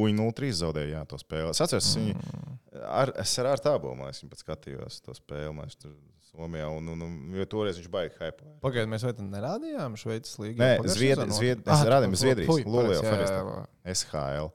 [0.05, 1.53] Viņi 0-3 zaudēja jā, to spēli.
[1.53, 2.09] Es atceros, mm.
[2.09, 5.53] viņu, ar, es ar tādu man liekas, pat skatījos to spēli.
[5.57, 5.95] Mēs tur
[6.35, 8.49] Somijā, un, un, un, jo toreiz viņš baigi hype.
[8.65, 10.59] Pagaidiet, mēs vai tad nerādījām Šveices līniju?
[10.59, 13.67] Nē, Zviedri- Zvied- mēs rādījām Zviedrijas, Lulio Ferestā.
[13.95, 14.51] SHL.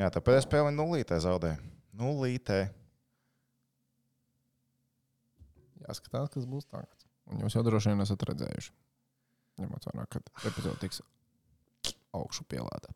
[0.00, 1.60] Jā, tā pēdējā spēle nulītē zaudēja.
[2.00, 2.62] Nulītē.
[5.84, 7.04] Jāskatās, kas būs tagad.
[7.28, 8.72] Un jūs jau droši vien esat redzējuši.
[9.60, 11.04] Ņemot vērā, ka epizode tiks
[12.14, 12.90] augšu pielāta.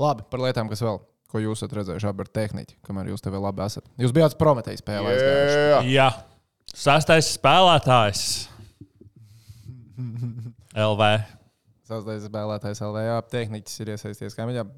[0.00, 1.00] Labi, par lietām, kas vēl,
[1.32, 3.86] ko jūs esat redzējuši, abi ar tehniķi, kamēr jūs te vēl labi esat.
[4.00, 5.14] Jūs bijāt Prometējas spēlē.
[5.14, 5.60] aizgājuši.
[5.62, 6.08] Jā, Jā,
[6.72, 8.24] sastais spēlētājs.
[10.76, 11.08] LV.
[11.88, 14.36] Sastais spēlētājs LVA tehniķis ir iesaistījies.
[14.36, 14.70] Kā viņam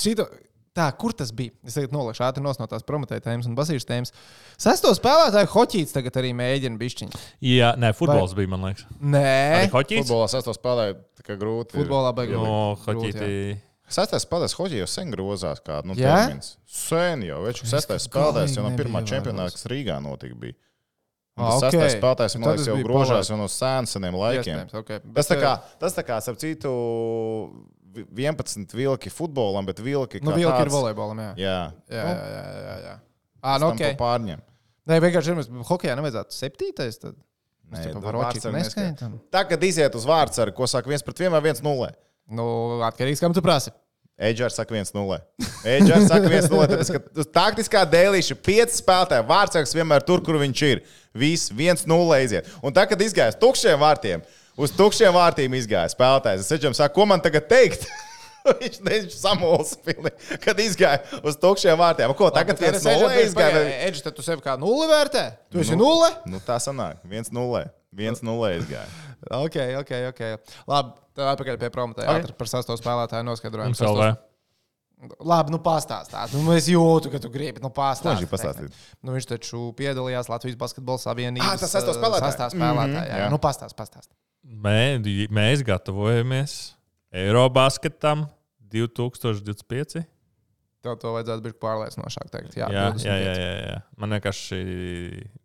[0.00, 0.28] šito.
[0.76, 1.54] Tā, kur tas bija?
[1.64, 4.10] Es tagad nolaišu ātri no tās prometēja tēmas un basīšu tēmas.
[4.60, 7.20] Sesto spēlētāju hoķīts tagad arī mēģina bišķiņu.
[7.48, 8.42] Jā, nē, futbols Vai...
[8.42, 8.84] bija, man liekas.
[9.00, 10.04] Nē, hoķīts?
[10.04, 11.72] futbolā sastāvā spēlēja tā kā grūti.
[11.72, 11.80] ir.
[11.80, 12.44] futbolā beigās.
[12.44, 13.38] No, grūti, hoķītī.
[13.88, 16.14] Sestais spēlētājs hoģija jau sen grozās, kā nu, Jā?
[16.26, 16.56] termins.
[16.66, 20.34] Sen jau, viņš ir sestais spēlētājs jau no pirmā čempionāta, kas Rīgā notika.
[20.40, 20.56] Bija.
[21.36, 21.76] Ah, tas ok.
[21.76, 23.46] sestais spēlētājs, Nu, man liekas, jau grožās jau no
[23.86, 24.42] seniem laikiem.
[24.64, 25.00] Iespējams, okay.
[25.14, 26.72] Tas tā Bet, kā, tas tā kā, ap citu,
[27.94, 30.22] vi- 11 vilki futbolam, bet vilki.
[30.22, 31.32] Nu, vilki ir tāds- volejbolam, jā.
[31.36, 31.58] Jā,
[31.92, 32.66] Jā, Nu, jā, jā.
[32.66, 32.94] jā, jā.
[33.42, 33.94] À, nu, tam okay.
[33.96, 34.40] pārņem.
[34.86, 35.62] Nē, vienkārši ir.
[35.66, 36.98] Hokeja nevajadzētu septītais.
[36.98, 37.14] Tad.
[37.70, 38.62] Nē, tu tā var vārdsargu očīt.
[38.62, 39.08] neskaiti.
[39.30, 41.92] Tā, kad iziet uz vārds ar ko saka viens pret vienu vai viens nulle.
[42.26, 42.46] Nu,
[42.86, 43.72] atkarīgs, kam tu prasi.
[44.16, 45.18] Eģers saka 1-0.
[45.68, 46.68] Eģers saka 1-0.
[46.70, 49.26] Tāpēc, ka taktiskā dēlīša ir pieci spēlētāji.
[49.28, 50.80] Vārdsargs vienmēr tur, kur viņš ir.
[51.16, 52.48] Viss 1-0 iziet.
[52.64, 54.24] Un tā, kad izgājas tukšiem vārtiem,
[54.56, 56.46] uz tukšiem vārtiem izgāja spēlētājs.
[56.46, 57.84] Es saprotu, saka, ko man tagad teikt?
[58.88, 62.16] viņš samulsa, pilnīgi, kad izgāja uz tukšiem vārtiem.
[62.16, 63.66] Ko tagad viens nulle izgāja?
[63.84, 65.28] Edžers, tad tu sevi kā nulli vērtē?
[65.52, 66.08] Tu esi nulle?
[66.30, 67.02] Nu, tā sanāk.
[67.04, 67.66] 1-0.
[67.94, 68.88] 1-0 izgāja.
[69.26, 70.20] Ok, ok, ok.
[70.68, 72.12] Labi, tad atpakaļ pie prometēja.
[72.12, 72.26] Ok.
[72.28, 72.34] Okay.
[72.38, 73.74] Par sasto spēlētāju noskaidrojumu.
[73.74, 74.10] LV.
[75.28, 76.32] Labi, nu pastāstāt.
[76.36, 77.60] Nu, es jūtu, ka tu gribi.
[77.64, 78.28] Nu, pastāstīt.
[78.30, 78.76] pastāstīt?
[79.04, 81.48] Nu, viņš taču piedalījās Latvijas Basketbola Savienības.
[81.48, 82.28] Ah, tas sesto spēlētāju?
[82.28, 83.02] Sastā spēlētāja.
[83.02, 83.18] Mhm, jā.
[83.24, 83.30] jā.
[83.32, 84.12] Nu, pastāst, pastāst.
[84.46, 85.02] Mē,
[85.34, 86.56] mēs gatavojamies
[87.16, 88.28] Eirobasketam
[88.72, 90.06] 2025.
[90.86, 92.56] Tev to vajadzētu būt pārliecinošāk teikt.
[92.60, 93.24] Jā, Jā, jā, 25.
[93.26, 93.78] jā, jā, jā.
[94.02, 94.60] Man vienkārši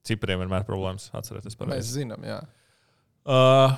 [0.07, 2.37] cipriem vienmēr problēmas atcerēties par Mēs zinām, jā.
[3.25, 3.73] Uh,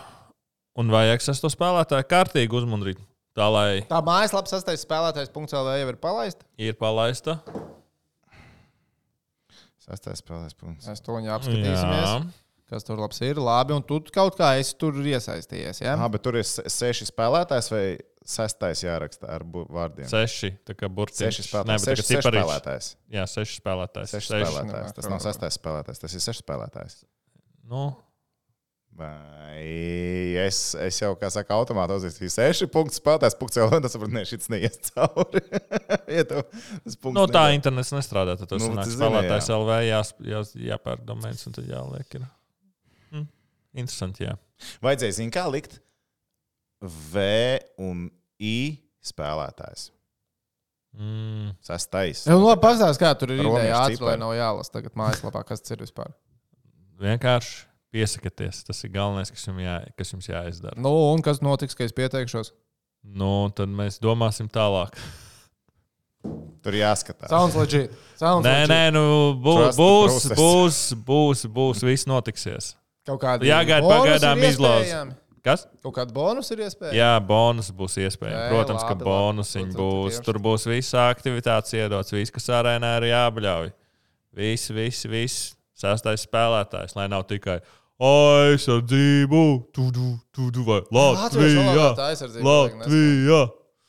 [0.79, 2.99] un vajag sesto spēlētāju kārtīgi uzmundrīt.
[3.33, 5.31] Tā lai Tā mājaslapa sastais spēlētājs.
[5.33, 6.45] .CLV jau ir palaista.
[6.61, 7.39] ir palaista.
[9.83, 10.87] Sastais spēlēs punkts.
[10.87, 12.07] Mēs to viņa apskatīsimies.
[12.07, 12.19] Jā.
[12.71, 13.37] Kas tur labs ir?
[13.43, 15.81] Labi, un tu kaut kā esi tur iesaistījies.
[15.83, 15.97] Ja?
[15.99, 17.83] Ah, bet tur ir se- seši spēlētājs vai
[18.29, 20.07] sestais jāraksta ar vārdiem?
[20.09, 20.53] Seši.
[20.67, 21.25] Tā kā burtiņš.
[21.25, 21.83] Seši Nē, spēlētāji.
[21.83, 22.87] bet tā Seši, seši spēlētājs.
[23.17, 24.11] Jā, seši spēlētāji.
[24.13, 24.47] Seši Seši.
[24.47, 24.95] spēlētājs.
[24.97, 26.97] Tas nav sestais spēlētājs, tas ir seši spēlētājs.
[27.71, 27.85] Nu,
[28.93, 29.57] Vai
[30.37, 34.11] es, es jau, kā saka, automāti uzrakstīju seši punktus spēlētājs, punkts jau, un tas saprot,
[34.13, 35.41] ne, šis neies cauri.
[36.19, 36.43] Ietu,
[36.85, 38.35] tas punkts no, Nu, tā internets nestrādā.
[38.37, 39.57] Tad tas Nu, zini, spēlētājs jā.
[39.57, 42.19] LV, jās, jās, jāpērk domēns un tad jāliek.
[42.19, 42.27] Ir.
[43.15, 43.25] Hm.
[43.81, 44.37] Interesanti, jā.
[44.85, 45.79] Vajadzēja, zin kā likt
[46.83, 47.25] V
[47.81, 48.07] un
[48.43, 48.55] I
[49.03, 49.89] spēlētājs.
[50.93, 51.53] Mm.
[51.65, 52.25] Sestais.
[52.27, 55.63] Jā, nu, labi, pastāst, kā tur ir ideja ātri, lai nav jālasa tagad mājaslapā, kas
[55.63, 56.11] tas ir vispār.
[57.01, 57.63] Vienkārši
[57.93, 58.61] piesakieties.
[58.67, 60.77] Tas ir galvenais, kas jums, jā, kas jums jāizdara.
[60.81, 62.53] Nu, un kas notiks, kad es pieteikšos?
[63.03, 64.95] Nu, tad mēs domāsim tālāk.
[66.63, 67.27] Tur jāskatās.
[67.27, 67.91] Sounds legit.
[68.15, 68.71] Sounds Nē, legit.
[68.71, 69.05] nē, nu,
[69.43, 70.37] būs, process.
[70.39, 70.79] būs,
[71.09, 72.73] būs, būs, viss notiksies.
[73.03, 75.17] Kaut kādi Jāgaida bonusi pagaidām iespējami?
[75.43, 75.65] Kas?
[75.83, 76.95] Kaut kāda bonus ir iespējama.
[76.95, 78.37] Jā, bonus būs iespējams.
[78.37, 79.09] Nē, Protams, ka labi, labi.
[79.11, 80.19] bonusiņi būs.
[80.23, 83.73] Tur būs visa aktivitāte iedots, viss, kas arēnā ir jābļauj.
[84.39, 85.49] Viss, viss, viss.
[85.75, 87.57] Sastais spēlētājs, lai nav tikai
[88.03, 89.41] aizsardzību,
[89.75, 92.45] tu, tu, tu, tu, vai Latvijas valodā Latvijā.
[92.47, 93.41] Latvijā.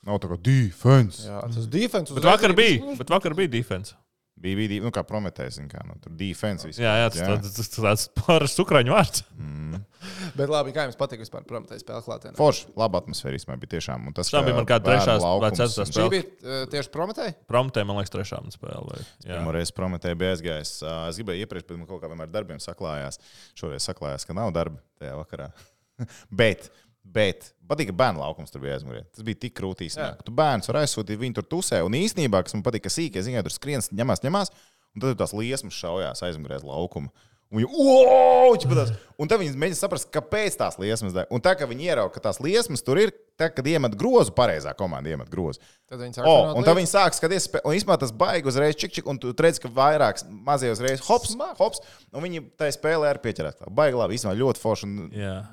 [0.04, 1.22] Nav tā kā defense.
[1.28, 2.12] Jā, tas defense.
[2.16, 3.94] Bet vakar bija, bet vakar bija defense.
[4.34, 6.66] Bija, bija, nu, kā prometējis, kā, nu, tur defense.
[6.66, 6.80] viss.
[6.82, 9.22] Jā, jā, tas tāds- tas tāds pāris ukraiņu vārds.
[10.38, 12.34] Bet labi, kā jums patīk vispār prometēt spēlēt klātienē?
[12.36, 14.04] Forši, laba atmosfēra bija tiešām.
[14.10, 16.10] Un tas, Tā bija man kā trešās vai laukums ceturtās un- Šī spēle.
[16.10, 17.34] bija uh, tieši prometēji?
[17.48, 18.84] Prometē, man liekas, trešā spēle.
[18.90, 19.38] vai- Jā.
[19.38, 20.74] Pirmā reize prometēja bija aizgājis.
[20.84, 23.18] Ā, Es gribēju iepriekš, bet man kaut kā vienmēr darbiem saklājās.
[23.56, 25.52] Šoreiz saklājās, ka nav darba tajā vakarā.
[26.42, 26.68] bet,
[27.04, 29.04] bet, patīk, ka bērnu laukums tur bija aizmugurē.
[29.12, 29.98] Tas bija tik krūtīs.
[30.24, 31.82] Tu bērns var aizsūtīt, viņi tur tusē.
[31.86, 34.52] Un īstenībā, kas man patīk, ka sīkā ziņā tur skrienas, ņemās, ņemās.
[34.94, 37.10] Un tad tās liesmas šaujās aizmugurē uz laukumu.
[37.54, 38.90] Un viņi, "Wow!" ķipatās.
[39.18, 41.28] un tad viņi mēģina saprast, kāpēc tās liesmas dara.
[41.30, 44.74] Un tā kā viņi ieraudzīja, ka tās liesmas tur ir, tā, kad iemet grozu, pareizā
[44.74, 45.60] komanda iemet grozu.
[45.86, 48.74] Tad viņi sāk O, runāt un tad viņi sāk skatīties, un īstenībā tas baigi uzreiz
[48.74, 51.80] čik, čik, un tu redz, ka vairāks mazie uzreiz hops, hops,
[52.12, 53.62] un viņi tai spēlē ar pieķerēt.
[53.70, 54.90] Baigi labi, īstenībā ļoti forši.
[54.90, 55.10] Un...
[55.14, 55.46] Jā.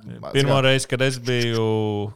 [0.57, 0.61] Kā.
[0.65, 2.11] reize, kad es biju,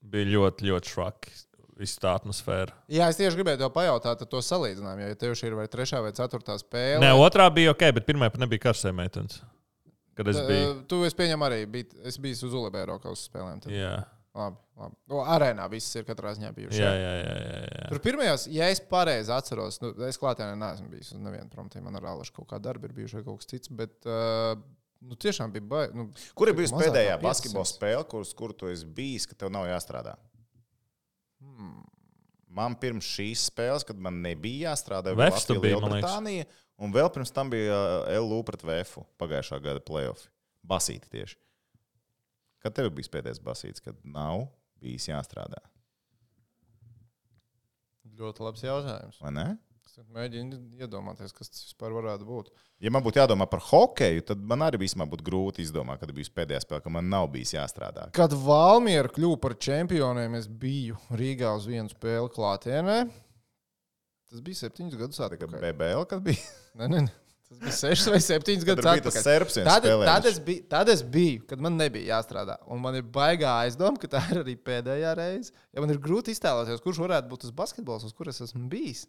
[0.00, 1.36] bija ļoti, ļoti švaki.
[1.82, 2.76] Viss tā atmosfēra.
[2.92, 6.02] Jā, es tieši gribēju tev pajautāt ar to salīdzinājumu, jo ja tev ir vai trešā
[6.04, 7.02] vai ceturtā spēle.
[7.02, 9.40] Nē, otrā bija ok, bet pirmā pat nebija karsē meitenes.
[10.14, 10.72] Kad es biju.
[10.72, 13.62] Uh, tu es pieņemu arī, biji, es biju uz Ulebēro kaut uz spēlēm.
[13.64, 13.72] Tad.
[13.74, 13.96] Jā,
[14.32, 14.96] Labi, labi.
[15.12, 16.78] No, arēnā viss ir katrā ziņā bijuši.
[16.80, 17.10] jā, jā.
[17.20, 17.88] jā, jā, jā.
[17.92, 21.98] Tur pirmajos, ja es pareizi atceros, nu, es klātienē neesmu bijis uz nevienu promptiem, man
[22.00, 24.54] ar Ālešu kaut kā darbi ir bijuši vai kaut kas cits, bet uh,
[25.04, 25.98] nu, tiešām bija baigi.
[26.00, 26.06] Nu,
[26.38, 27.26] Kur ir bijusi pēdējā kā 500?
[27.26, 30.16] basketbola spēle, kuras, kur tu esi bijis, ka tev nav jāstrādā?
[31.42, 31.82] Hmm.
[32.52, 36.10] Man pirms šīs spēles, kad man nebija jāstrādā, Vefs tu bija biji, man liekas.
[36.10, 36.48] Lielbritānija,
[36.84, 40.28] un vēl pirms tam bija uh, LU pret VF pagājušā gada playoff.
[40.62, 41.38] Basīti tieši.
[42.62, 44.46] Kad tev bija pēdējais basīts, kad nav
[44.82, 45.58] bijis jāstrādā?
[48.20, 49.18] Ļoti labs jautājums.
[49.22, 49.46] Vai ne?
[50.12, 52.46] Mēģinu iedomāties, kas tas vispār varētu būt.
[52.80, 56.32] Ja man būtu jādomā par hokeju, tad man arī vismaz būtu grūti izdomāt, kad bija
[56.38, 58.06] pēdējā spēle, ka man nav bijis jāstrādā.
[58.16, 62.96] Kad Valmiera kļuva par čempioniem, es biju Rīgā uz vienu spēli klātienē.
[64.32, 65.58] Tas bija septiņus gadus atpakaļ.
[65.60, 66.40] BBL, kad bija.
[66.80, 67.16] Nē, nē, nē.
[67.52, 69.24] Tas bija sešas vai septiņas gadus atpakaļ.
[69.26, 72.56] serps, Tad, tad, es biju, tad es biju, kad man nebija jāstrādā.
[72.72, 75.52] Un man ir baigā aizdoma, ka tā ir arī pēdējā reize.
[75.76, 79.04] Ja man ir grūti iztēloties, kurš varētu būt tas basketbols, uz kuras esmu bijis.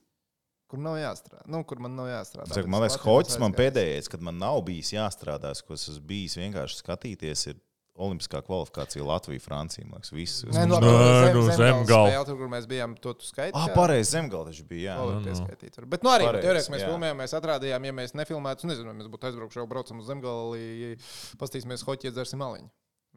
[0.73, 1.43] Kur nav jāstrādā.
[1.53, 2.49] Nu, kur man nav jāstrādā.
[2.49, 6.07] Bet man liekas, Latvijā Hoķis man pēdējais, kad man nav bijis jāstrādā, ko es esmu
[6.09, 7.59] bijis vienkārši skatīties, ir
[7.93, 9.85] Olimpiskā kvalifikācija Latvija, Francija.
[9.85, 10.39] Man liekas, viss.
[10.49, 11.59] Nē, nu, Nē, labi, nu, zem, Zemgala.
[11.59, 13.53] zemgala spēle, tur, kur mēs bijām, to tu skaiti.
[13.53, 13.75] Ah, jā?
[13.75, 14.87] pareizi, Zemgala taču bija.
[14.87, 14.95] Jā.
[14.97, 15.27] Nu, ir nu.
[15.27, 15.77] pieskaitīts.
[15.77, 15.87] var.
[15.91, 16.87] Bet, nu, arī teorētiski mēs jā.
[16.89, 20.97] filmējām, mēs atrādījām, ja mēs nefilmētu, nezinu, vai mēs būtu aizbraukuši jau braucam uz zemgali,
[21.37, 22.65] pastīsimies hoķi, iedzersim maliņu.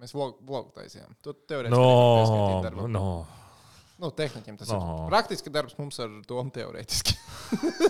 [0.05, 1.17] Mēs vlogu, taisījām.
[1.25, 3.09] Tu teorētiski No, no,
[3.99, 4.79] Nu, tehniķiem tas No.
[4.83, 5.07] ir.
[5.09, 7.15] Praktiski darbs mums ar domu teorētiski.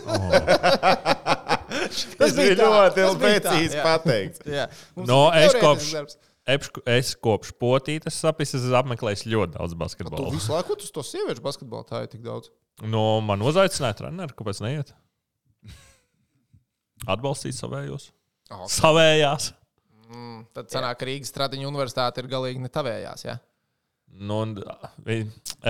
[0.07, 0.19] no.
[2.21, 4.45] Tas bija ļoti precīzi pateikts.
[4.47, 6.17] Jā, No, es kopš-
[6.87, 10.31] Es kopš potītes sapnis esmu apmeklējis ļoti daudz Tu basketbolu.
[10.31, 12.53] visu laiku uz to sieviešu basketbolu tā ir tik daudz.
[12.87, 14.93] No man uzaicināja treneru, kāpēc neiet?
[17.11, 18.11] Atbalstīt savējos.
[18.55, 19.51] Oh, Savējās.
[20.07, 23.25] Mm, tad sanāk, ka Rīgas Stradiņa universitāte ir galīgi netavējās.
[23.27, 23.41] Ja?
[24.17, 24.41] Nu,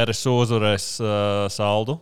[0.07, 1.97] RSU uzvarēs uh, saldu.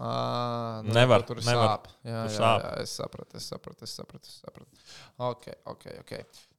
[0.00, 1.68] À, nu, Nevar, Tur nevar.
[1.76, 1.88] sāp.
[2.04, 2.62] Jā, Tur jā, sāp.
[2.64, 4.28] jā, es sapratu, es sapratu, es sapratu.
[4.28, 4.82] Es sapratu.
[5.18, 6.12] Ok, ok, ok.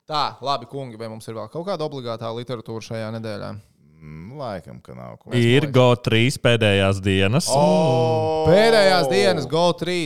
[0.09, 3.49] Tā, labi, kungi, vai mums ir vēl kaut kāda obligātā literatūra šajā nedēļā?
[4.03, 5.31] Mm, Laikam, ka nav ko.
[5.37, 7.47] Ir GO3 pēdējās dienas.
[7.53, 8.43] Oh!
[8.49, 9.97] Pēdējās dienas, GO3.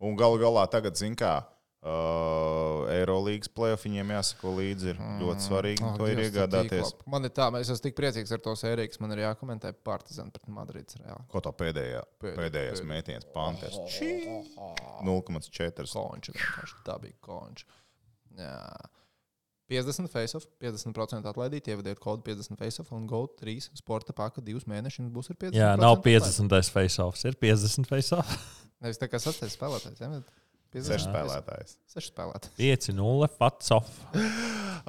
[0.00, 1.34] Un galu galā tagad, zin kā,
[1.82, 4.92] uh, Eirolandes plēsoņiem jāsako līdzi.
[4.92, 6.70] Ir ļoti svarīgi Ak, to ir Dievs, tu iegādāties.
[6.92, 7.06] tīklap.
[7.14, 10.48] Man ir tā, es esmu tik priecīgs ar to sēriju, man ir jākomentē Partizan pret
[10.52, 11.26] Madrids Reāli.
[11.32, 12.90] Ko tā pēdējā, Pēdējā- pēdējās pēdējā.
[12.94, 13.76] mētienes Panthers?
[15.04, 15.86] 0,4.
[15.90, 17.64] Konča vienkārši tā bija konča.
[18.38, 18.56] Jā.
[19.70, 25.04] 50 face-off, 50% atlaidīt, ievadiet kodu 50 face-off un GO 3 sporta paka divus mēnešus
[25.04, 25.54] un būs ar 50%.
[25.60, 26.18] Jā, nav atlaidi.
[26.26, 26.72] 50.
[26.74, 28.32] face-offs, ir 50 face-off.
[28.82, 30.00] Nevis tā kā sastais spēlētājs.
[30.02, 30.08] Ja?
[30.70, 31.76] 6 spēlētājs.
[31.90, 32.54] 6 spēlētāji.
[32.94, 33.96] 5-0 fats off.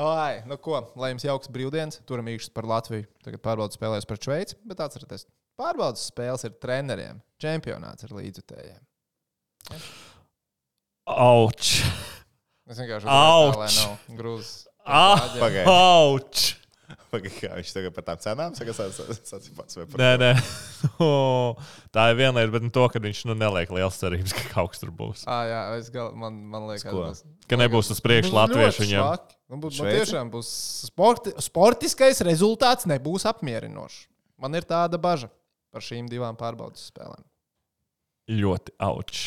[0.02, 3.08] Ai, nu ko, lai jums jauks brīvdienas, turam īkšķis par Latviju.
[3.26, 5.26] Tagad pārbaudas spēlēs par Šveici, bet atcerieties,
[5.60, 8.80] pārbaudas spēles ir treneriem, čempionāts ir līdzutējiem.
[11.12, 11.74] Auč!
[12.70, 13.10] Es vienkārši.
[14.86, 15.68] Ah, Pagaid.
[15.68, 16.61] Auč!
[17.42, 20.30] Kā viņš tagad par tām cenām saka, sacīja pats vai Nē, nē.
[21.04, 21.10] O,
[21.96, 24.74] tā ir viena lieta, bet nu to, ka viņš nu, neliek liels cerības, ka kaut
[24.74, 25.26] kas tur būs.
[25.30, 29.28] Ah, jā, es gal, man, man liekas, tas Ka nebūs uz priekšu latviešu viņiem.
[29.52, 30.06] Nu, būs, man Šveice?
[30.06, 30.50] tiešām būs
[30.88, 34.06] sporti, sportiskais rezultāts, nebūs apmierinošs.
[34.42, 35.34] Man ir tāda bažas
[35.72, 37.24] par šīm divām pārbaudas spēlēm.
[38.32, 39.22] Ļoti auč.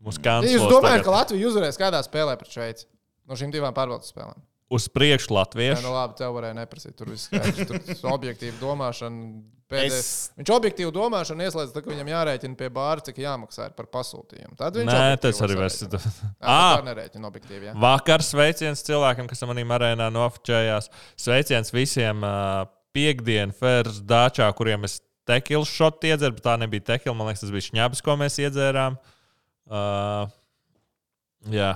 [0.00, 2.86] Mums Jūs kancels domājat, ka tagad Latvija uzvarēs kādā spēlē pret Šveici?
[3.26, 4.38] No šīm divām pārbaudas spēlēm.
[4.70, 5.82] Uz priekšu Jā, latviešu.
[5.84, 6.96] nu labi, tev varēja neprasīt.
[6.98, 9.42] Tur viss tas objektīvi domāšana.
[9.66, 9.94] Pēdējais.
[9.98, 14.54] Es- Viņš objektīvi domāšanu ieslēdz, ka viņam jārēķina pie bāra, cik jāmaksā ir par pasūtījumu.
[14.60, 15.80] Tad viņš Nē, tas arī vairs.
[15.82, 16.12] sarēķina.
[16.38, 16.82] Jā, Ah!
[16.86, 17.66] nerēķina objektīvi.
[17.70, 17.74] Jā.
[17.82, 20.86] Vakar sveiciens cilvēkam, kas manī arēnā nofočējās.
[21.18, 22.62] Sveiciens visiem uh,
[22.94, 27.16] piekdienu fērs dāčā, kuriem es tekilu šotu iedzēru, bet tā nebija tekila.
[27.18, 29.00] Man liekas, tas bija šņabs, ko mēs iedzērām.
[29.66, 30.30] Uh,
[31.50, 31.72] jā,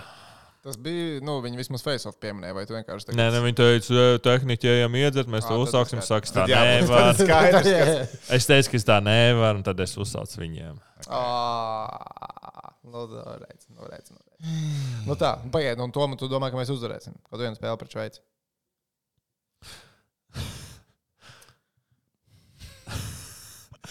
[0.61, 3.95] Tas bija, nu, viņi vismaz face-off pieminēja, vai tu vienkārši tā nē, ne, viņi teica,
[3.97, 6.03] "E, tehniķi, ejam iedzert, mēs to uzsāksim.
[6.05, 7.15] Saka, tā nevar.
[7.17, 8.17] skaidrs, ka.
[8.37, 10.77] Es teicu, ka tā nevaru, un tad es uzsācu viņiem.
[12.91, 13.07] Nu,
[13.41, 15.07] redz, nu, redz, nu, redz.
[15.07, 17.17] nu tā, pagaidi, un to man tu domā, ka mēs uzvarēsim.
[17.31, 18.21] Kaut vienu spēli pret Šveici.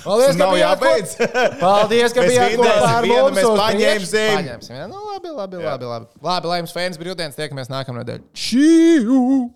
[0.04, 1.16] Paldies, nav bijāt jābeidz.
[1.20, 3.36] ko- Paldies, ka bijāt kopā ar mums.
[3.36, 4.12] mēs priekšu.
[4.38, 4.76] Paņemsim.
[4.80, 4.86] jā.
[4.88, 5.74] Nu, labi, labi, Jā.
[5.74, 6.06] labi, labi.
[6.24, 8.22] Labi, lai jums fēns brīvdienas tiekamies nākamnedēļ.
[8.34, 9.50] Čīu!